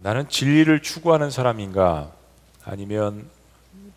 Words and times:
나는 0.00 0.28
진리를 0.28 0.80
추구하는 0.80 1.30
사람인가 1.30 2.12
아니면 2.64 3.28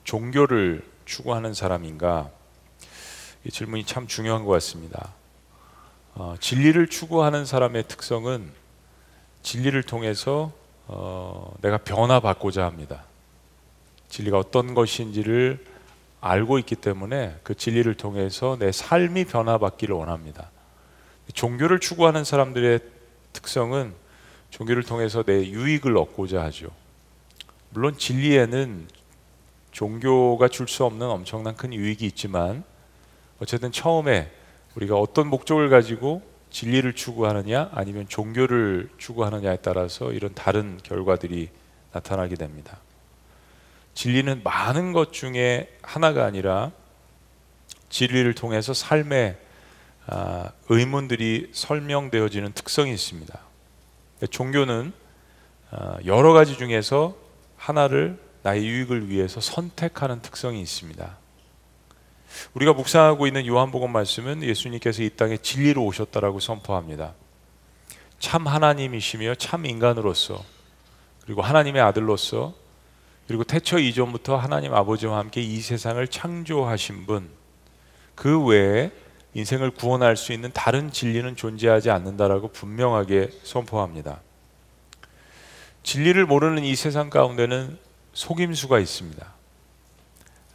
종교를 0.03 0.83
추구하는 1.05 1.53
사람인가 1.53 2.29
이 3.43 3.51
질문이 3.51 3.85
참 3.85 4.07
중요한 4.07 4.45
것 4.45 4.51
같습니다. 4.53 5.13
어, 6.15 6.35
진리를 6.39 6.87
추구하는 6.87 7.45
사람의 7.45 7.87
특성은 7.87 8.51
진리를 9.43 9.81
통해서 9.83 10.51
어, 10.87 11.53
내가 11.61 11.77
변화받고자 11.77 12.65
합니다. 12.65 13.03
진리가 14.09 14.37
어떤 14.37 14.73
것인지를 14.73 15.63
알고 16.19 16.59
있기 16.59 16.75
때문에 16.75 17.39
그 17.43 17.55
진리를 17.55 17.93
통해서 17.95 18.57
내 18.59 18.71
삶이 18.71 19.25
변화받기를 19.25 19.95
원합니다. 19.95 20.49
종교를 21.33 21.79
추구하는 21.79 22.23
사람들의 22.23 22.79
특성은 23.33 23.93
종교를 24.51 24.83
통해서 24.83 25.23
내 25.23 25.47
유익을 25.47 25.97
얻고자 25.97 26.43
하죠. 26.43 26.69
물론 27.71 27.97
진리에는 27.97 28.87
종교가 29.71 30.49
줄 30.49 30.67
수 30.67 30.85
없는 30.85 31.07
엄청난 31.07 31.55
큰 31.55 31.73
유익이 31.73 32.05
있지만 32.05 32.63
어쨌든 33.39 33.71
처음에 33.71 34.29
우리가 34.75 34.97
어떤 34.97 35.27
목적을 35.27 35.69
가지고 35.69 36.21
진리를 36.51 36.93
추구하느냐 36.93 37.69
아니면 37.73 38.07
종교를 38.07 38.89
추구하느냐에 38.97 39.57
따라서 39.61 40.11
이런 40.11 40.33
다른 40.35 40.77
결과들이 40.83 41.49
나타나게 41.93 42.35
됩니다. 42.35 42.77
진리는 43.93 44.41
많은 44.43 44.91
것 44.91 45.13
중에 45.13 45.73
하나가 45.81 46.25
아니라 46.25 46.71
진리를 47.89 48.33
통해서 48.35 48.73
삶의 48.73 49.37
아, 50.07 50.51
의문들이 50.67 51.51
설명되어지는 51.53 52.53
특성이 52.53 52.91
있습니다. 52.93 53.39
종교는 54.29 54.93
아, 55.71 55.97
여러 56.05 56.33
가지 56.33 56.57
중에서 56.57 57.15
하나를 57.57 58.19
나의 58.43 58.65
유익을 58.65 59.09
위해서 59.09 59.39
선택하는 59.39 60.21
특성이 60.21 60.61
있습니다. 60.61 61.17
우리가 62.53 62.73
묵상하고 62.73 63.27
있는 63.27 63.45
요한복음 63.45 63.91
말씀은 63.91 64.43
예수님께서 64.43 65.03
이 65.03 65.09
땅에 65.09 65.37
진리로 65.37 65.83
오셨다라고 65.85 66.39
선포합니다. 66.39 67.13
참 68.19 68.47
하나님이시며 68.47 69.35
참 69.35 69.65
인간으로서 69.65 70.43
그리고 71.25 71.41
하나님의 71.41 71.81
아들로서 71.81 72.53
그리고 73.27 73.43
태초 73.43 73.79
이전부터 73.79 74.37
하나님 74.37 74.73
아버지와 74.73 75.17
함께 75.17 75.41
이 75.41 75.59
세상을 75.61 76.05
창조하신 76.07 77.05
분 77.05 77.41
그 78.21 78.39
외에 78.43 78.91
인생을 79.33 79.71
구원할 79.71 80.17
수 80.17 80.33
있는 80.33 80.51
다른 80.53 80.91
진리는 80.91 81.35
존재하지 81.35 81.89
않는다라고 81.89 82.49
분명하게 82.49 83.29
선포합니다. 83.43 84.21
진리를 85.83 86.25
모르는 86.25 86.63
이 86.63 86.75
세상 86.75 87.09
가운데는 87.09 87.77
속임수가 88.13 88.79
있습니다. 88.79 89.33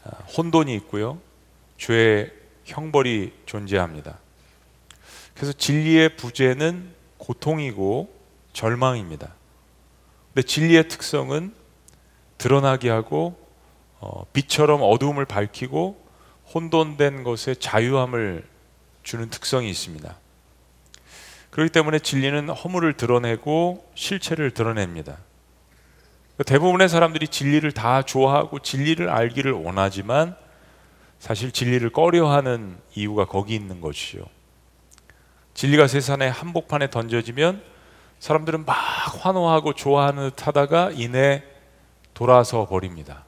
아, 0.04 0.10
혼돈이 0.36 0.74
있고요. 0.77 1.19
죄의 1.78 2.32
형벌이 2.64 3.32
존재합니다. 3.47 4.19
그래서 5.34 5.52
진리의 5.52 6.16
부재는 6.16 6.91
고통이고 7.19 8.14
절망입니다. 8.52 9.34
근데 10.32 10.47
진리의 10.47 10.88
특성은 10.88 11.54
드러나게 12.38 12.91
하고 12.91 13.38
어, 13.98 14.27
빛처럼 14.32 14.80
어두움을 14.82 15.24
밝히고 15.24 16.04
혼돈된 16.54 17.24
것에 17.24 17.54
자유함을 17.54 18.47
주는 19.07 19.31
특성이 19.31 19.71
있습니다. 19.71 20.17
그렇기 21.51 21.71
때문에 21.71 22.01
진리는 22.01 22.49
허물을 22.49 22.95
드러내고 22.95 23.89
실체를 23.95 24.51
드러냅니다. 24.51 25.19
대부분의 26.45 26.89
사람들이 26.89 27.29
진리를 27.29 27.71
다 27.71 28.03
좋아하고 28.03 28.59
진리를 28.59 29.09
알기를 29.09 29.53
원하지만 29.53 30.34
사실 31.21 31.53
진리를 31.53 31.89
꺼려하는 31.91 32.77
이유가 32.97 33.27
거기 33.27 33.55
있는 33.55 33.81
것이죠. 33.81 34.27
진리가 35.55 35.87
세상의 35.87 36.28
한복판에 36.33 36.91
던져지면 36.91 37.62
사람들은 38.19 38.65
막 38.65 38.75
환호하고 39.25 39.75
좋아하는 39.75 40.31
듯 40.31 40.49
하다가 40.49 40.91
이내 40.95 41.45
돌아서 42.12 42.66
버립니다. 42.66 43.25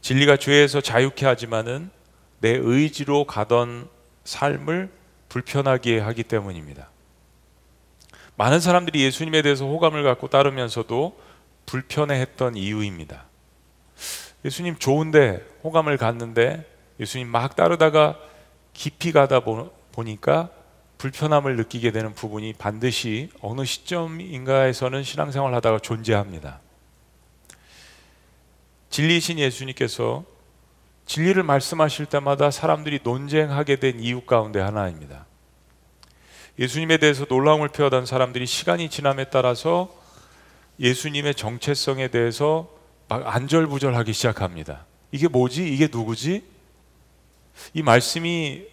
진리가 0.00 0.38
죄에서 0.38 0.80
자유케 0.80 1.26
하지만은 1.26 1.90
내 2.40 2.48
의지로 2.50 3.26
가던 3.26 3.90
삶을 4.24 4.90
불편하게 5.28 5.98
하기 6.00 6.22
때문입니다. 6.24 6.88
많은 8.36 8.60
사람들이 8.60 9.02
예수님에 9.02 9.42
대해서 9.42 9.66
호감을 9.66 10.02
갖고 10.02 10.28
따르면서도 10.28 11.18
불편해했던 11.66 12.56
이유입니다. 12.56 13.24
예수님 14.44 14.76
좋은데 14.78 15.46
호감을 15.62 15.96
갖는데 15.96 16.66
예수님 16.98 17.28
막 17.28 17.56
따르다가 17.56 18.18
깊이 18.72 19.12
가다 19.12 19.40
보니까 19.92 20.50
불편함을 20.98 21.56
느끼게 21.56 21.90
되는 21.90 22.14
부분이 22.14 22.54
반드시 22.54 23.30
어느 23.40 23.64
시점인가에서는 23.64 25.02
신앙생활 25.02 25.54
하다가 25.54 25.80
존재합니다. 25.80 26.60
진리신 28.90 29.38
예수님께서 29.38 30.24
진리를 31.12 31.42
말씀하실 31.42 32.06
때마다 32.06 32.50
사람들이 32.50 33.00
논쟁하게 33.02 33.76
된 33.76 34.00
이유 34.00 34.22
가운데 34.22 34.60
하나입니다. 34.60 35.26
예수님에 36.58 36.96
대해서 36.96 37.26
놀라움을 37.28 37.68
표하던 37.68 38.06
사람들이 38.06 38.46
시간이 38.46 38.88
지남에 38.88 39.24
따라서 39.24 39.94
예수님의 40.80 41.34
정체성에 41.34 42.08
대해서 42.08 42.70
막 43.08 43.26
안절부절하기 43.26 44.10
시작합니다. 44.10 44.86
이게 45.10 45.28
뭐지? 45.28 45.70
이게 45.70 45.86
누구지? 45.92 46.44
이 47.74 47.82
말씀이 47.82 48.66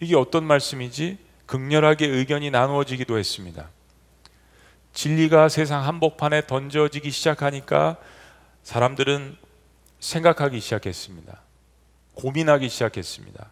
이게 0.00 0.16
어떤 0.16 0.44
말씀이지? 0.44 1.16
극렬하게 1.46 2.08
의견이 2.08 2.50
나누어지기도 2.50 3.16
했습니다. 3.16 3.70
진리가 4.92 5.48
세상 5.48 5.82
한복판에 5.86 6.46
던져지기 6.46 7.10
시작하니까 7.10 7.96
사람들은 8.64 9.38
생각하기 10.00 10.60
시작했습니다. 10.60 11.43
고민하기 12.14 12.68
시작했습니다. 12.68 13.50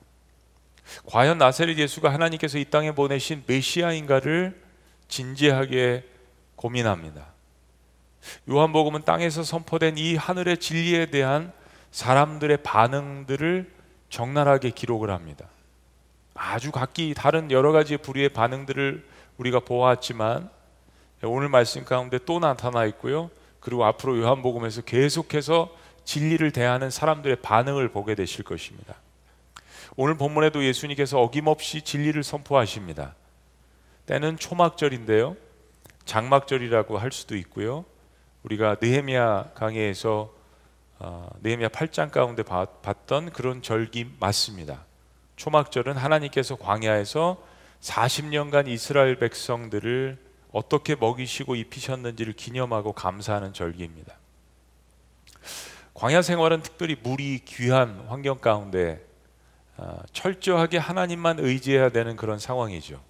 과연 1.07 1.39
나사렛 1.39 1.79
예수가 1.79 2.13
하나님께서 2.13 2.59
이 2.59 2.65
땅에 2.65 2.93
보내신 2.93 3.45
메시아인가를 3.47 4.61
진지하게 5.09 6.05
고민합니다. 6.57 7.27
요한복음은 8.49 9.05
땅에서 9.05 9.43
선포된 9.43 9.99
이 9.99 10.17
하늘의 10.17 10.59
진리에 10.59 11.07
대한 11.07 11.53
사람들의 11.91 12.63
반응들을 12.63 13.71
적나라하게 14.11 14.71
기록을 14.71 15.11
합니다. 15.11 15.47
아주 16.35 16.73
각기 16.73 17.15
다른 17.15 17.51
여러 17.51 17.73
가지 17.73 17.97
부류의 17.97 18.31
반응들을 18.31 19.07
우리가 19.39 19.61
보았지만 19.61 20.51
오늘 21.25 21.49
말씀 21.49 21.85
가운데 21.85 22.19
또 22.25 22.39
나타나 22.39 22.85
있고요. 22.87 23.31
그리고 23.61 23.85
앞으로 23.85 24.19
요한복음에서 24.19 24.83
계속해서 24.83 25.71
진리를 26.05 26.51
대하는 26.51 26.91
사람들의 26.91 27.37
반응을 27.43 27.89
보게 27.89 28.15
되실 28.15 28.45
것입니다. 28.45 28.97
오늘 29.97 30.17
본문에도 30.17 30.65
예수님께서 30.65 31.21
어김없이 31.21 31.83
진리를 31.83 32.23
선포하십니다. 32.23 33.15
때는 34.07 34.39
초막절인데요. 34.39 35.37
장막절이라고 36.05 36.99
할 36.99 37.13
수도 37.13 37.37
있고요. 37.37 37.85
우리가 38.43 38.77
느헤미야 38.81 39.51
강해에서 39.55 40.33
어, 40.99 41.29
느헤미야 41.43 41.69
8장 41.69 42.11
가운데 42.11 42.43
봤던 42.43 43.31
그런 43.31 43.63
절기 43.63 44.13
맞습니다. 44.19 44.85
초막절은 45.37 45.97
하나님께서 45.97 46.57
광야에서 46.57 47.43
40년간 47.81 48.69
이스라엘 48.69 49.17
백성들을 49.19 50.19
어떻게 50.53 50.95
먹이시고 50.95 51.57
입히셨는지를 51.57 52.35
기념하고 52.35 52.93
감사하는 52.93 53.53
절기입니다. 53.53 54.15
광야 55.95 56.23
생활은 56.23 56.63
특별히 56.63 56.97
물이 57.03 57.41
귀한 57.45 58.05
환경 58.09 58.39
가운데 58.39 59.05
어, 59.77 60.01
철저하게 60.13 60.79
하나님만 60.79 61.39
의지해야 61.39 61.91
되는 61.91 62.17
그런 62.17 62.39
상황이죠. 62.39 63.01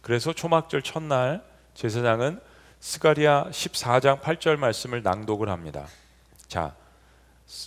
그래서 0.00 0.32
초막절 0.32 0.82
첫날 0.82 1.42
제사장은 1.74 2.40
스가리아 2.80 3.46
14장 3.50 4.20
8절 4.20 4.56
말씀을 4.56 5.02
낭독을 5.02 5.48
합니다. 5.48 5.86
자, 6.46 6.74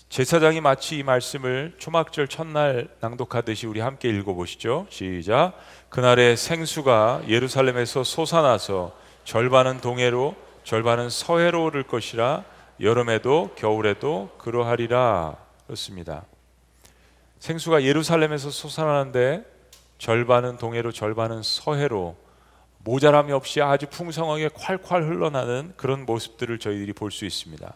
제사장이 0.10 0.62
마치 0.62 0.98
이 0.98 1.04
말씀을 1.04 1.76
초막절 1.78 2.28
첫날 2.28 2.90
낭독하듯이 3.00 3.66
우리 3.66 3.80
함께 3.80 4.10
읽어보시죠. 4.10 4.88
시작. 4.90 5.54
그날에 5.90 6.36
생수가 6.36 7.24
예루살렘에서 7.28 8.04
솟아나서 8.04 8.96
절반은 9.24 9.80
동해로 9.82 10.36
절반은 10.64 11.10
서해로 11.10 11.66
오를 11.66 11.84
것이라 11.84 12.44
여름에도 12.82 13.52
겨울에도 13.56 14.30
그러하리라 14.38 15.36
그렇습니다. 15.66 16.26
생수가 17.40 17.84
예루살렘에서 17.84 18.50
솟아나는데 18.50 19.46
절반은 19.98 20.58
동해로 20.58 20.92
절반은 20.92 21.44
서해로 21.44 22.16
모자람이 22.80 23.34
없이 23.34 23.62
아주 23.62 23.88
풍성하게 23.88 24.50
콸콸 24.50 25.04
흘러나는 25.08 25.74
그런 25.76 26.06
모습들을 26.06 26.58
저희들이 26.60 26.94
볼 26.94 27.12
수 27.12 27.26
있습니다. 27.26 27.76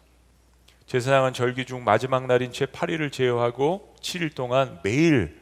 제사장은 0.86 1.34
절기 1.34 1.66
중 1.66 1.84
마지막 1.84 2.26
날인 2.26 2.52
채 2.52 2.66
8일을 2.66 3.12
제어하고 3.12 3.96
7일 4.02 4.36
동안 4.36 4.80
매일 4.84 5.42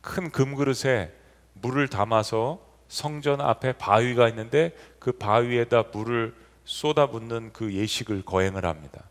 큰 0.00 0.30
금그릇에 0.30 1.12
물을 1.54 1.88
담아서 1.88 2.60
성전 2.88 3.40
앞에 3.40 3.72
바위가 3.74 4.28
있는데 4.30 4.74
그 4.98 5.12
바위에다 5.12 5.84
물을 5.92 6.34
쏟아붓는 6.64 7.52
그 7.52 7.72
예식을 7.72 8.22
거행을 8.22 8.64
합니다. 8.64 9.04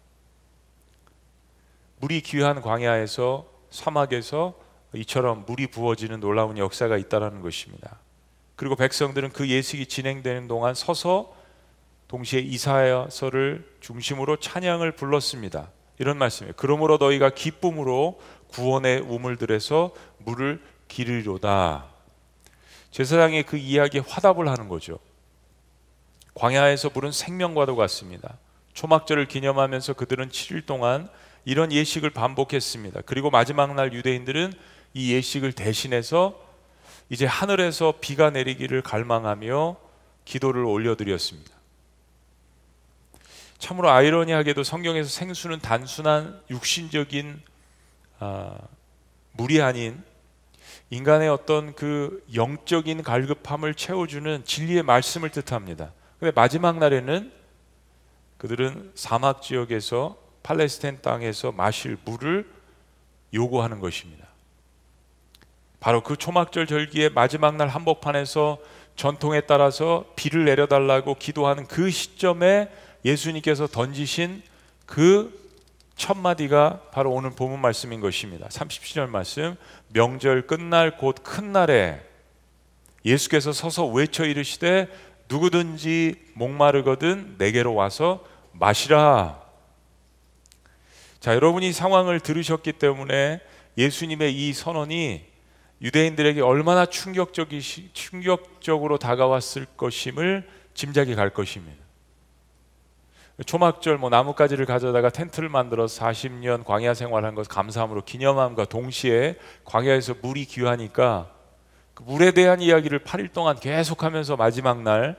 물이 1.99 2.21
귀한 2.21 2.61
광야에서 2.61 3.45
사막에서 3.69 4.53
이처럼 4.93 5.45
물이 5.45 5.67
부어지는 5.67 6.19
놀라운 6.19 6.57
역사가 6.57 6.97
있다라는 6.97 7.41
것입니다. 7.41 7.99
그리고 8.55 8.75
백성들은 8.75 9.31
그 9.31 9.47
예식이 9.47 9.85
진행되는 9.85 10.47
동안 10.47 10.73
서서 10.73 11.33
동시에 12.07 12.39
이사야서를 12.39 13.77
중심으로 13.79 14.37
찬양을 14.37 14.93
불렀습니다. 14.93 15.69
이런 15.99 16.17
말씀이에요. 16.17 16.53
그러므로 16.57 16.97
너희가 16.97 17.29
기쁨으로 17.29 18.19
구원의 18.47 19.01
우물들에서 19.01 19.93
물을 20.17 20.61
기르리로다. 20.87 21.85
제사장의 22.91 23.43
그 23.43 23.57
이야기에 23.57 24.01
화답을 24.07 24.47
하는 24.47 24.67
거죠. 24.67 24.97
광야에서 26.33 26.91
물은 26.93 27.11
생명과도 27.11 27.75
같습니다. 27.75 28.37
초막절을 28.73 29.27
기념하면서 29.27 29.93
그들은 29.93 30.29
7일 30.29 30.65
동안 30.65 31.09
이런 31.45 31.71
예식을 31.71 32.11
반복했습니다. 32.11 33.01
그리고 33.05 33.29
마지막 33.29 33.73
날 33.73 33.93
유대인들은 33.93 34.53
이 34.93 35.13
예식을 35.13 35.53
대신해서 35.53 36.39
이제 37.09 37.25
하늘에서 37.25 37.95
비가 37.99 38.29
내리기를 38.29 38.81
갈망하며 38.81 39.75
기도를 40.25 40.63
올려드렸습니다. 40.63 41.51
참으로 43.57 43.89
아이러니하게도 43.89 44.63
성경에서 44.63 45.09
생수는 45.09 45.59
단순한 45.59 46.41
육신적인 46.49 47.41
아, 48.19 48.57
물이 49.33 49.61
아닌 49.61 50.01
인간의 50.89 51.29
어떤 51.29 51.75
그 51.75 52.23
영적인 52.33 53.03
갈급함을 53.03 53.73
채워주는 53.75 54.45
진리의 54.45 54.83
말씀을 54.83 55.29
뜻합니다. 55.29 55.91
근데 56.19 56.31
마지막 56.35 56.77
날에는 56.77 57.31
그들은 58.37 58.91
사막 58.95 59.41
지역에서 59.41 60.17
팔레스타인 60.43 61.01
땅에서 61.01 61.51
마실 61.51 61.97
물을 62.05 62.49
요구하는 63.33 63.79
것입니다. 63.79 64.27
바로 65.79 66.01
그 66.03 66.17
초막절 66.17 66.67
절기의 66.67 67.11
마지막 67.11 67.55
날 67.55 67.67
한복판에서 67.67 68.59
전통에 68.95 69.41
따라서 69.41 70.05
비를 70.15 70.45
내려달라고 70.45 71.15
기도하는 71.15 71.67
그 71.67 71.89
시점에 71.89 72.69
예수님께서 73.05 73.67
던지신 73.67 74.43
그 74.85 75.39
첫 75.99 76.15
마디가 76.15 76.83
바로 76.93 77.11
오늘 77.11 77.31
본문 77.31 77.59
말씀인 77.59 77.99
것입니다. 77.99 78.47
37절 78.47 79.09
말씀. 79.09 79.57
명절 79.89 80.47
끝날 80.47 80.95
곧 80.97 81.21
큰 81.23 81.51
날에 81.51 82.01
예수께서 83.03 83.51
서서 83.51 83.85
외쳐 83.85 84.23
이르시되 84.23 84.87
누구든지 85.29 86.15
목마르거든 86.33 87.35
내게로 87.37 87.75
와서 87.75 88.25
마시라. 88.51 89.39
자, 91.19 91.35
여러분이 91.35 91.71
상황을 91.71 92.19
들으셨기 92.19 92.73
때문에 92.73 93.41
예수님의 93.77 94.33
이 94.33 94.53
선언이 94.53 95.29
유대인들에게 95.81 96.41
얼마나 96.41 96.85
충격적이 96.85 97.61
충격적으로 97.93 98.97
다가왔을 98.97 99.65
것임을 99.77 100.49
짐작이 100.73 101.15
갈 101.15 101.29
것입니다. 101.29 101.77
초막절 103.45 103.97
뭐 103.97 104.09
나뭇가지를 104.09 104.65
가져다가 104.65 105.09
텐트를 105.09 105.47
만들어서 105.47 106.05
40년 106.05 106.65
광야 106.65 106.93
생활한 106.93 107.35
것 107.35 107.47
감사함으로 107.47 108.03
기념함과 108.03 108.65
동시에 108.65 109.35
광야에서 109.63 110.15
물이 110.21 110.45
귀하니까 110.45 111.31
그 111.99 112.03
물에 112.03 112.31
대한 112.31 112.61
이야기를 112.61 112.99
8일 112.99 113.33
동안 113.33 113.59
계속하면서 113.59 114.37
마지막 114.37 114.81
날 114.83 115.17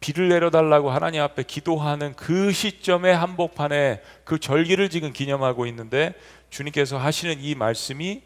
비를 0.00 0.28
내려달라고 0.28 0.90
하나님 0.90 1.22
앞에 1.22 1.44
기도하는 1.44 2.14
그 2.16 2.50
시점의 2.50 3.16
한복판에 3.16 4.02
그 4.24 4.40
절기를 4.40 4.90
지금 4.90 5.12
기념하고 5.12 5.64
있는데 5.66 6.14
주님께서 6.50 6.98
하시는 6.98 7.38
이 7.38 7.54
말씀이 7.54 8.20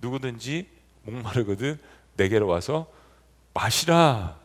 누구든지 0.00 0.66
목마르거든 1.02 1.78
내게로 2.16 2.48
와서 2.48 2.88
마시라. 3.52 4.36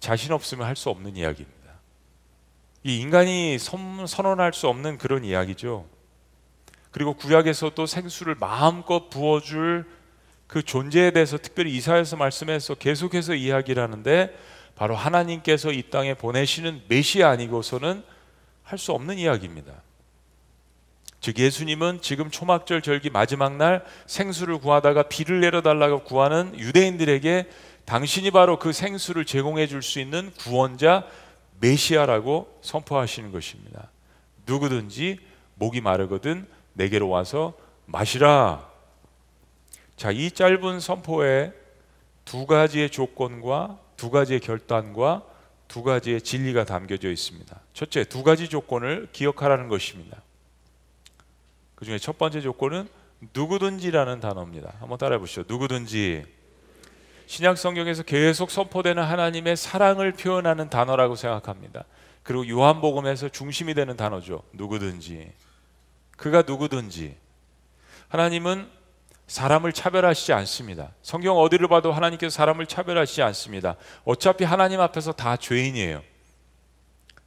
자신 0.00 0.32
없으면 0.32 0.66
할 0.66 0.76
수 0.76 0.90
없는 0.90 1.16
이야기입니다. 1.16 1.58
이 2.84 3.00
인간이 3.00 3.56
선언할 3.58 4.52
수 4.52 4.68
없는 4.68 4.98
그런 4.98 5.24
이야기죠. 5.24 5.86
그리고 6.90 7.14
구약에서도 7.14 7.86
생수를 7.86 8.34
마음껏 8.34 9.08
부어줄 9.08 9.86
그 10.48 10.62
존재에 10.62 11.12
대해서 11.12 11.38
특별히 11.38 11.76
이사에서 11.76 12.16
말씀해서 12.16 12.74
계속해서 12.74 13.34
이야기를 13.34 13.80
하는데 13.80 14.36
바로 14.74 14.96
하나님께서 14.96 15.70
이 15.70 15.82
땅에 15.90 16.14
보내시는 16.14 16.82
메시아 16.88 17.28
아니고서는 17.30 18.02
할 18.64 18.78
수 18.78 18.92
없는 18.92 19.16
이야기입니다. 19.18 19.72
즉 21.20 21.38
예수님은 21.38 22.00
지금 22.00 22.30
초막절 22.30 22.82
절기 22.82 23.10
마지막 23.10 23.56
날 23.56 23.84
생수를 24.06 24.58
구하다가 24.58 25.04
비를 25.04 25.40
내려달라고 25.40 26.04
구하는 26.04 26.58
유대인들에게 26.58 27.48
당신이 27.86 28.30
바로 28.30 28.58
그 28.58 28.72
생수를 28.72 29.24
제공해 29.24 29.66
줄 29.66 29.82
수 29.82 30.00
있는 30.00 30.30
구원자 30.38 31.04
메시아라고 31.60 32.58
선포하시는 32.62 33.32
것입니다. 33.32 33.90
누구든지 34.46 35.18
목이 35.54 35.80
마르거든 35.80 36.46
내게로 36.74 37.08
와서 37.08 37.54
마시라. 37.86 38.68
자, 39.98 40.12
이 40.12 40.30
짧은 40.30 40.78
선포에 40.78 41.52
두 42.24 42.46
가지의 42.46 42.88
조건과 42.88 43.80
두 43.96 44.10
가지의 44.10 44.38
결단과 44.38 45.24
두 45.66 45.82
가지의 45.82 46.22
진리가 46.22 46.64
담겨져 46.64 47.10
있습니다. 47.10 47.60
첫째, 47.74 48.04
두 48.04 48.22
가지 48.22 48.48
조건을 48.48 49.08
기억하라는 49.12 49.66
것입니다. 49.66 50.22
그 51.74 51.84
중에 51.84 51.98
첫 51.98 52.16
번째 52.16 52.40
조건은 52.40 52.88
누구든지라는 53.34 54.20
단어입니다. 54.20 54.74
한번 54.78 54.98
따라해 54.98 55.18
보시죠. 55.18 55.42
누구든지. 55.48 56.24
신약 57.26 57.58
성경에서 57.58 58.04
계속 58.04 58.52
선포되는 58.52 59.02
하나님의 59.02 59.56
사랑을 59.56 60.12
표현하는 60.12 60.70
단어라고 60.70 61.16
생각합니다. 61.16 61.84
그리고 62.22 62.48
요한복음에서 62.48 63.30
중심이 63.30 63.74
되는 63.74 63.96
단어죠. 63.96 64.44
누구든지. 64.52 65.32
그가 66.16 66.44
누구든지. 66.46 67.16
하나님은 68.08 68.77
사람을 69.28 69.72
차별하시지 69.72 70.32
않습니다. 70.32 70.90
성경 71.02 71.36
어디를 71.38 71.68
봐도 71.68 71.92
하나님께서 71.92 72.34
사람을 72.34 72.66
차별하시지 72.66 73.22
않습니다. 73.22 73.76
어차피 74.04 74.44
하나님 74.44 74.80
앞에서 74.80 75.12
다 75.12 75.36
죄인이에요. 75.36 76.02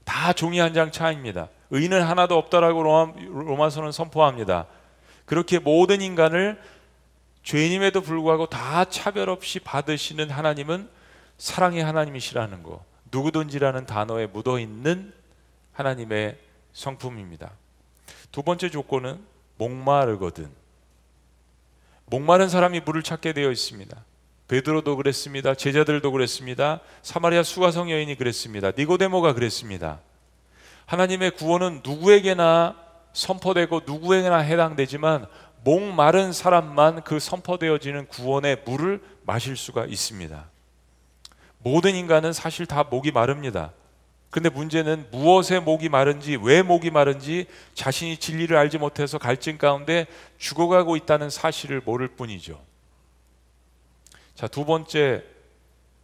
다 0.03 0.33
종이 0.33 0.59
한 0.59 0.73
장 0.73 0.91
차입니다. 0.91 1.49
의인은 1.69 2.01
하나도 2.01 2.37
없다라고 2.37 2.83
로마, 2.83 3.69
서는 3.69 3.91
선포합니다. 3.91 4.65
그렇게 5.25 5.59
모든 5.59 6.01
인간을 6.01 6.59
죄인임에도 7.43 8.01
불구하고 8.01 8.47
다 8.47 8.83
차별 8.85 9.29
없이 9.29 9.59
받으시는 9.59 10.29
하나님은 10.29 10.89
사랑의 11.37 11.83
하나님이시라는 11.83 12.63
거. 12.63 12.83
누구든지라는 13.11 13.85
단어에 13.85 14.25
묻어 14.27 14.59
있는 14.59 15.13
하나님의 15.73 16.37
성품입니다. 16.73 17.51
두 18.31 18.41
번째 18.43 18.69
조건은 18.69 19.23
목마르거든. 19.57 20.60
목마른 22.11 22.49
사람이 22.49 22.81
물을 22.81 23.03
찾게 23.03 23.31
되어 23.31 23.49
있습니다. 23.51 23.97
베드로도 24.49 24.97
그랬습니다. 24.97 25.55
제자들도 25.55 26.11
그랬습니다. 26.11 26.81
사마리아 27.01 27.41
수가성 27.41 27.89
여인이 27.89 28.17
그랬습니다. 28.17 28.73
니고데모가 28.77 29.33
그랬습니다. 29.33 30.01
하나님의 30.87 31.31
구원은 31.31 31.79
누구에게나 31.85 32.75
선포되고 33.13 33.83
누구에게나 33.85 34.39
해당되지만 34.39 35.25
목마른 35.63 36.33
사람만 36.33 37.03
그 37.03 37.17
선포되어지는 37.17 38.07
구원의 38.07 38.63
물을 38.65 39.01
마실 39.25 39.55
수가 39.55 39.85
있습니다. 39.85 40.49
모든 41.59 41.95
인간은 41.95 42.33
사실 42.33 42.65
다 42.65 42.83
목이 42.83 43.11
마릅니다. 43.13 43.71
근데 44.31 44.49
문제는 44.49 45.07
무엇에 45.11 45.59
목이 45.59 45.89
마른지, 45.89 46.37
왜 46.41 46.61
목이 46.61 46.89
마른지 46.89 47.47
자신이 47.73 48.17
진리를 48.17 48.55
알지 48.55 48.77
못해서 48.77 49.17
갈증 49.17 49.57
가운데 49.57 50.07
죽어가고 50.37 50.95
있다는 50.95 51.29
사실을 51.29 51.81
모를 51.83 52.07
뿐이죠. 52.07 52.59
자, 54.33 54.47
두 54.47 54.65
번째 54.65 55.23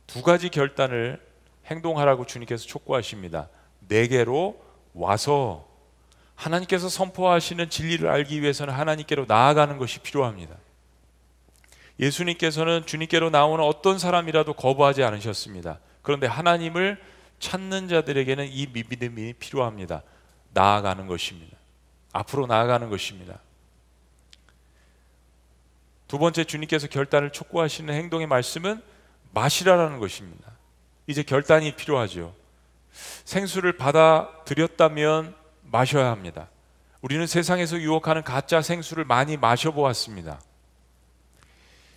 두 0.08 0.22
가지 0.22 0.50
결단을 0.50 1.22
행동하라고 1.68 2.26
주님께서 2.26 2.66
촉구하십니다. 2.66 3.48
내게로 3.88 4.62
와서 4.94 5.66
하나님께서 6.36 6.90
선포하시는 6.90 7.70
진리를 7.70 8.08
알기 8.10 8.42
위해서는 8.42 8.74
하나님께로 8.74 9.26
나아가는 9.28 9.78
것이 9.78 10.00
필요합니다. 10.00 10.56
예수님께서는 12.00 12.86
주님께로 12.86 13.30
나오는 13.30 13.64
어떤 13.64 13.98
사람이라도 13.98 14.54
거부하지 14.54 15.04
않으셨습니다. 15.04 15.80
그런데 16.02 16.28
하나님을 16.28 17.00
찾는 17.40 17.88
자들에게는 17.88 18.48
이 18.52 18.68
믿음이 18.68 19.34
필요합니다. 19.34 20.04
나아가는 20.54 21.06
것입니다. 21.08 21.58
앞으로 22.14 22.48
나아가는 22.48 22.90
것입니다. 22.90 23.40
두 26.08 26.18
번째 26.18 26.46
주님께서 26.46 26.88
결단을 26.88 27.32
촉구하시는 27.32 27.94
행동의 27.94 28.28
말씀은 28.28 28.82
마시라라는 29.34 30.00
것입니다. 30.00 30.52
이제 31.06 31.22
결단이 31.22 31.76
필요하죠. 31.76 32.34
생수를 33.26 33.74
받아들였다면 33.74 35.36
마셔야 35.64 36.10
합니다. 36.10 36.50
우리는 37.02 37.28
세상에서 37.28 37.80
유혹하는 37.80 38.24
가짜 38.24 38.62
생수를 38.62 39.06
많이 39.06 39.38
마셔보았습니다. 39.38 40.42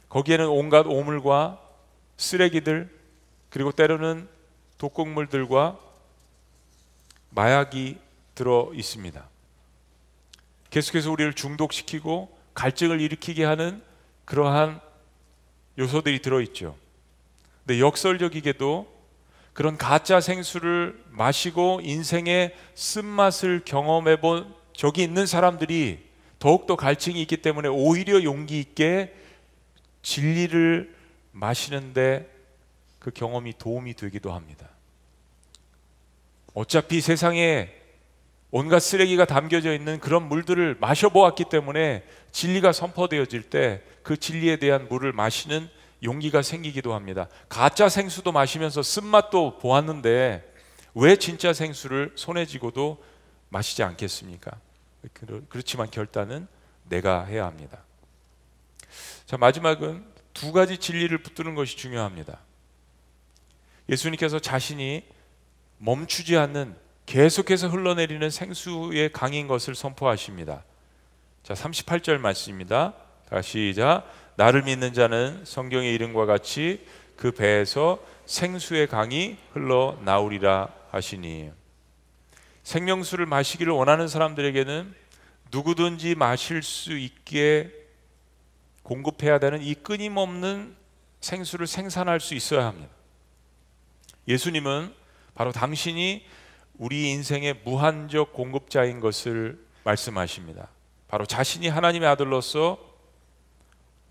거기에는 0.09 0.49
온갖 0.49 0.87
오물과 0.87 1.61
쓰레기들 2.17 2.91
그리고 3.49 3.73
때로는 3.73 4.29
독극물들과 4.81 5.79
마약이 7.31 7.99
들어 8.35 8.71
있습니다. 8.75 9.29
계속해서 10.71 11.13
우리를 11.13 11.35
중독시키고 11.35 12.35
갈증을 12.55 12.99
일으키게 13.01 13.45
하는 13.45 13.83
그러한 14.25 14.81
요소들이 15.79 16.23
들어 16.23 16.41
있죠. 16.41 16.77
근데 17.67 17.79
역설적이게도 17.79 19.01
그런 19.53 19.77
가짜 19.77 20.23
생수를 20.23 20.99
마시고 21.11 21.81
인생의 21.83 22.57
쓴맛을 22.75 23.63
경험해 23.67 24.23
본 24.23 24.55
적이 24.73 25.03
있는 25.03 25.27
사람들이 25.27 26.09
더욱더 26.39 26.77
갈증이 26.77 27.21
있기 27.21 27.37
때문에 27.43 27.69
오히려 27.69 28.23
용기 28.23 28.59
있게 28.59 29.15
진리를 30.01 30.97
마시는데 31.33 32.30
그 33.01 33.11
경험이 33.11 33.55
도움이 33.59 33.95
되기도 33.95 34.33
합니다. 34.33 34.69
어차피 36.55 37.01
세상에 37.01 37.75
온갖 38.53 38.81
쓰레기가 38.81 39.25
담겨져 39.25 39.75
있는 39.75 39.99
그런 39.99 40.29
물들을 40.29 40.77
마셔보았기 40.81 41.45
때문에 41.51 42.05
진리가 42.31 42.73
선포되어질 42.73 43.51
때 43.51 43.91
그 44.03 44.17
진리에 44.17 44.57
대한 44.57 44.89
물을 44.89 45.13
마시는 45.13 45.69
용기가 46.03 46.43
생기기도 46.43 46.95
합니다. 46.95 47.29
가짜 47.49 47.89
생수도 47.89 48.33
마시면서 48.33 48.83
쓴맛도 48.83 49.59
보았는데 49.59 50.43
왜 50.95 51.17
진짜 51.17 51.53
생수를 51.53 52.13
손에 52.17 52.47
쥐고도 52.47 53.03
마시지 53.51 53.83
않겠습니까? 53.83 54.51
그렇지만 55.49 55.91
결단은 55.91 56.49
내가 56.89 57.25
해야 57.25 57.47
합니다. 57.47 57.79
자, 59.27 59.37
마지막은 59.37 60.05
두 60.33 60.53
가지 60.53 60.79
진리를 60.79 61.17
붙드는 61.19 61.55
것이 61.55 61.77
중요합니다. 61.77 62.41
예수님께서 63.91 64.39
자신이 64.39 65.03
멈추지 65.79 66.37
않는 66.37 66.77
계속해서 67.07 67.69
흘러내리는 67.69 68.31
생수의 68.31 69.11
강인 69.13 69.49
것을 69.49 69.75
선포하십니다. 69.75 70.63
자, 71.43 71.55
38절 71.55 72.19
말씀입니다. 72.19 72.95
다시 73.29 73.73
시작. 73.73 74.05
나를 74.37 74.63
믿는 74.63 74.93
자는 74.93 75.45
성경의 75.45 75.93
이름과 75.95 76.27
같이 76.27 76.87
그 77.17 77.33
배에서 77.33 77.99
생수의 78.27 78.87
강이 78.87 79.37
흘러 79.53 79.99
나오리라 80.05 80.69
하시니 80.91 81.51
생명수를 82.63 83.27
마시기를 83.27 83.73
원하는 83.73 84.07
사람들에게는 84.07 84.95
누구든지 85.51 86.15
마실 86.15 86.63
수 86.63 86.97
있게 86.97 87.73
공급해야 88.83 89.39
되는 89.39 89.61
이 89.61 89.75
끊임없는 89.75 90.77
생수를 91.21 91.67
생산할 91.67 92.21
수 92.21 92.35
있어야 92.35 92.67
합니다. 92.67 93.00
예수님은 94.29 94.95
바로 95.35 95.53
당신이 95.53 96.25
우리 96.79 97.11
인생의 97.11 97.61
무한적 97.65 98.33
공급자인 98.33 99.01
것을 99.01 99.65
말씀하십니다. 99.85 100.69
바로 101.09 101.27
자신이 101.27 101.69
하나님의 101.69 102.09
아들로서 102.09 102.79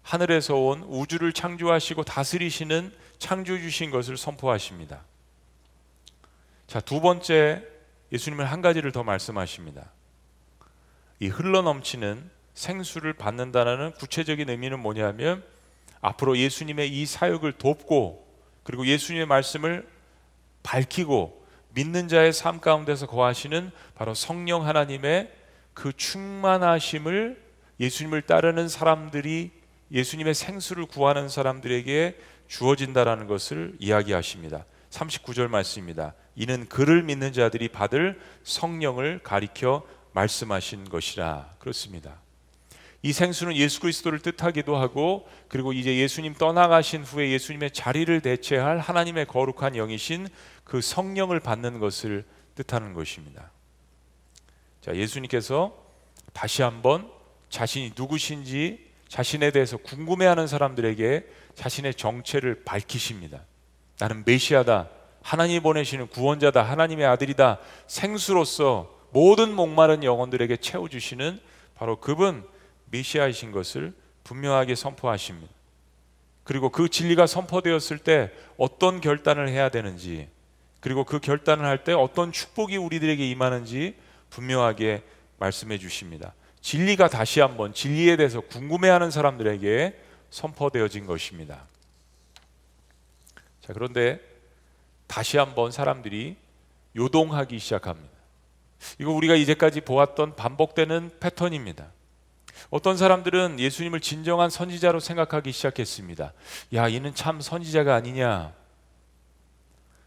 하늘에서 0.01 0.55
온 0.55 0.83
우주를 0.83 1.33
창조하시고 1.33 2.03
다스리시는 2.03 2.93
창조주신 3.19 3.91
것을 3.91 4.17
선포하십니다. 4.17 5.03
자, 6.67 6.79
두 6.79 7.01
번째 7.01 7.63
예수님은 8.11 8.45
한 8.45 8.61
가지를 8.61 8.91
더 8.91 9.03
말씀하십니다. 9.03 9.91
이 11.19 11.27
흘러 11.27 11.61
넘치는 11.61 12.29
생수를 12.53 13.13
받는다는 13.13 13.93
구체적인 13.93 14.49
의미는 14.49 14.79
뭐냐면 14.79 15.43
앞으로 16.01 16.37
예수님의 16.37 16.89
이 16.89 17.05
사역을 17.05 17.53
돕고 17.53 18.27
그리고 18.63 18.85
예수님의 18.85 19.25
말씀을 19.25 19.87
밝히고 20.63 21.45
믿는 21.73 22.07
자의 22.07 22.33
삶 22.33 22.59
가운데서 22.59 23.07
거하시는 23.07 23.71
바로 23.95 24.13
성령 24.13 24.65
하나님의 24.65 25.31
그 25.73 25.93
충만하심을 25.95 27.41
예수님을 27.79 28.23
따르는 28.23 28.67
사람들이 28.67 29.51
예수님의 29.91 30.33
생수를 30.33 30.85
구하는 30.85 31.29
사람들에게 31.29 32.17
주어진다라는 32.47 33.27
것을 33.27 33.75
이야기하십니다. 33.79 34.65
39절 34.89 35.47
말씀입니다. 35.47 36.13
이는 36.35 36.67
그를 36.67 37.03
믿는 37.03 37.31
자들이 37.31 37.69
받을 37.69 38.19
성령을 38.43 39.19
가리켜 39.23 39.83
말씀하신 40.13 40.89
것이라 40.89 41.55
그렇습니다. 41.59 42.19
이 43.01 43.13
생수는 43.13 43.55
예수 43.55 43.79
그리스도를 43.79 44.19
뜻하기도 44.19 44.75
하고 44.75 45.27
그리고 45.47 45.71
이제 45.71 45.95
예수님 45.95 46.33
떠나가신 46.33 47.03
후에 47.03 47.31
예수님의 47.31 47.71
자리를 47.71 48.19
대체할 48.21 48.79
하나님의 48.79 49.25
거룩한 49.27 49.73
영이신 49.73 50.27
그 50.65 50.81
성령을 50.81 51.39
받는 51.39 51.79
것을 51.79 52.25
뜻하는 52.55 52.93
것입니다. 52.93 53.51
자, 54.81 54.93
예수님께서 54.95 55.73
다시 56.33 56.61
한번 56.61 57.09
자신이 57.49 57.93
누구신지 57.95 58.89
자신에 59.07 59.51
대해서 59.51 59.77
궁금해하는 59.77 60.47
사람들에게 60.47 61.25
자신의 61.55 61.95
정체를 61.95 62.63
밝히십니다. 62.63 63.41
나는 63.99 64.23
메시아다. 64.25 64.89
하나님이 65.21 65.59
보내시는 65.61 66.07
구원자다. 66.07 66.63
하나님의 66.63 67.05
아들이다. 67.05 67.59
생수로서 67.87 68.95
모든 69.11 69.53
목마른 69.53 70.03
영혼들에게 70.03 70.57
채워주시는 70.57 71.39
바로 71.75 71.99
그분 71.99 72.45
메시아이신 72.91 73.51
것을 73.51 73.93
분명하게 74.24 74.75
선포하십니다. 74.75 75.51
그리고 76.43 76.69
그 76.69 76.89
진리가 76.89 77.27
선포되었을 77.27 78.00
때 78.00 78.31
어떤 78.58 79.01
결단을 79.01 79.50
해야 79.50 79.69
되는지 79.69 80.27
그리고 80.79 81.03
그 81.03 81.19
결단을 81.19 81.65
할 81.65 81.84
때 81.84 81.93
어떤 81.93 82.31
축복이 82.31 82.77
우리들에게 82.77 83.29
임하는지 83.29 83.96
분명하게 84.29 85.03
말씀해 85.38 85.77
주십니다. 85.77 86.34
진리가 86.62 87.08
다시 87.08 87.39
한번 87.39 87.74
진리에 87.74 88.17
대해서 88.17 88.41
궁금해하는 88.41 89.12
사람들에게 89.12 90.00
선포되어진 90.29 91.05
것입니다. 91.05 91.65
자, 93.62 93.74
그런데 93.74 94.19
다시 95.08 95.38
한번 95.38 95.72
사람들이 95.72 96.36
요동하기 96.96 97.58
시작합니다. 97.60 98.17
이거 99.00 99.12
우리가 99.12 99.36
이제까지 99.36 99.81
보았던 99.81 100.36
반복되는 100.36 101.12
패턴입니다. 101.19 101.91
어떤 102.69 102.97
사람들은 102.97 103.59
예수님을 103.59 103.99
진정한 103.99 104.49
선지자로 104.49 104.99
생각하기 104.99 105.51
시작했습니다. 105.51 106.33
야, 106.73 106.87
이는 106.87 107.13
참 107.15 107.41
선지자가 107.41 107.95
아니냐. 107.95 108.53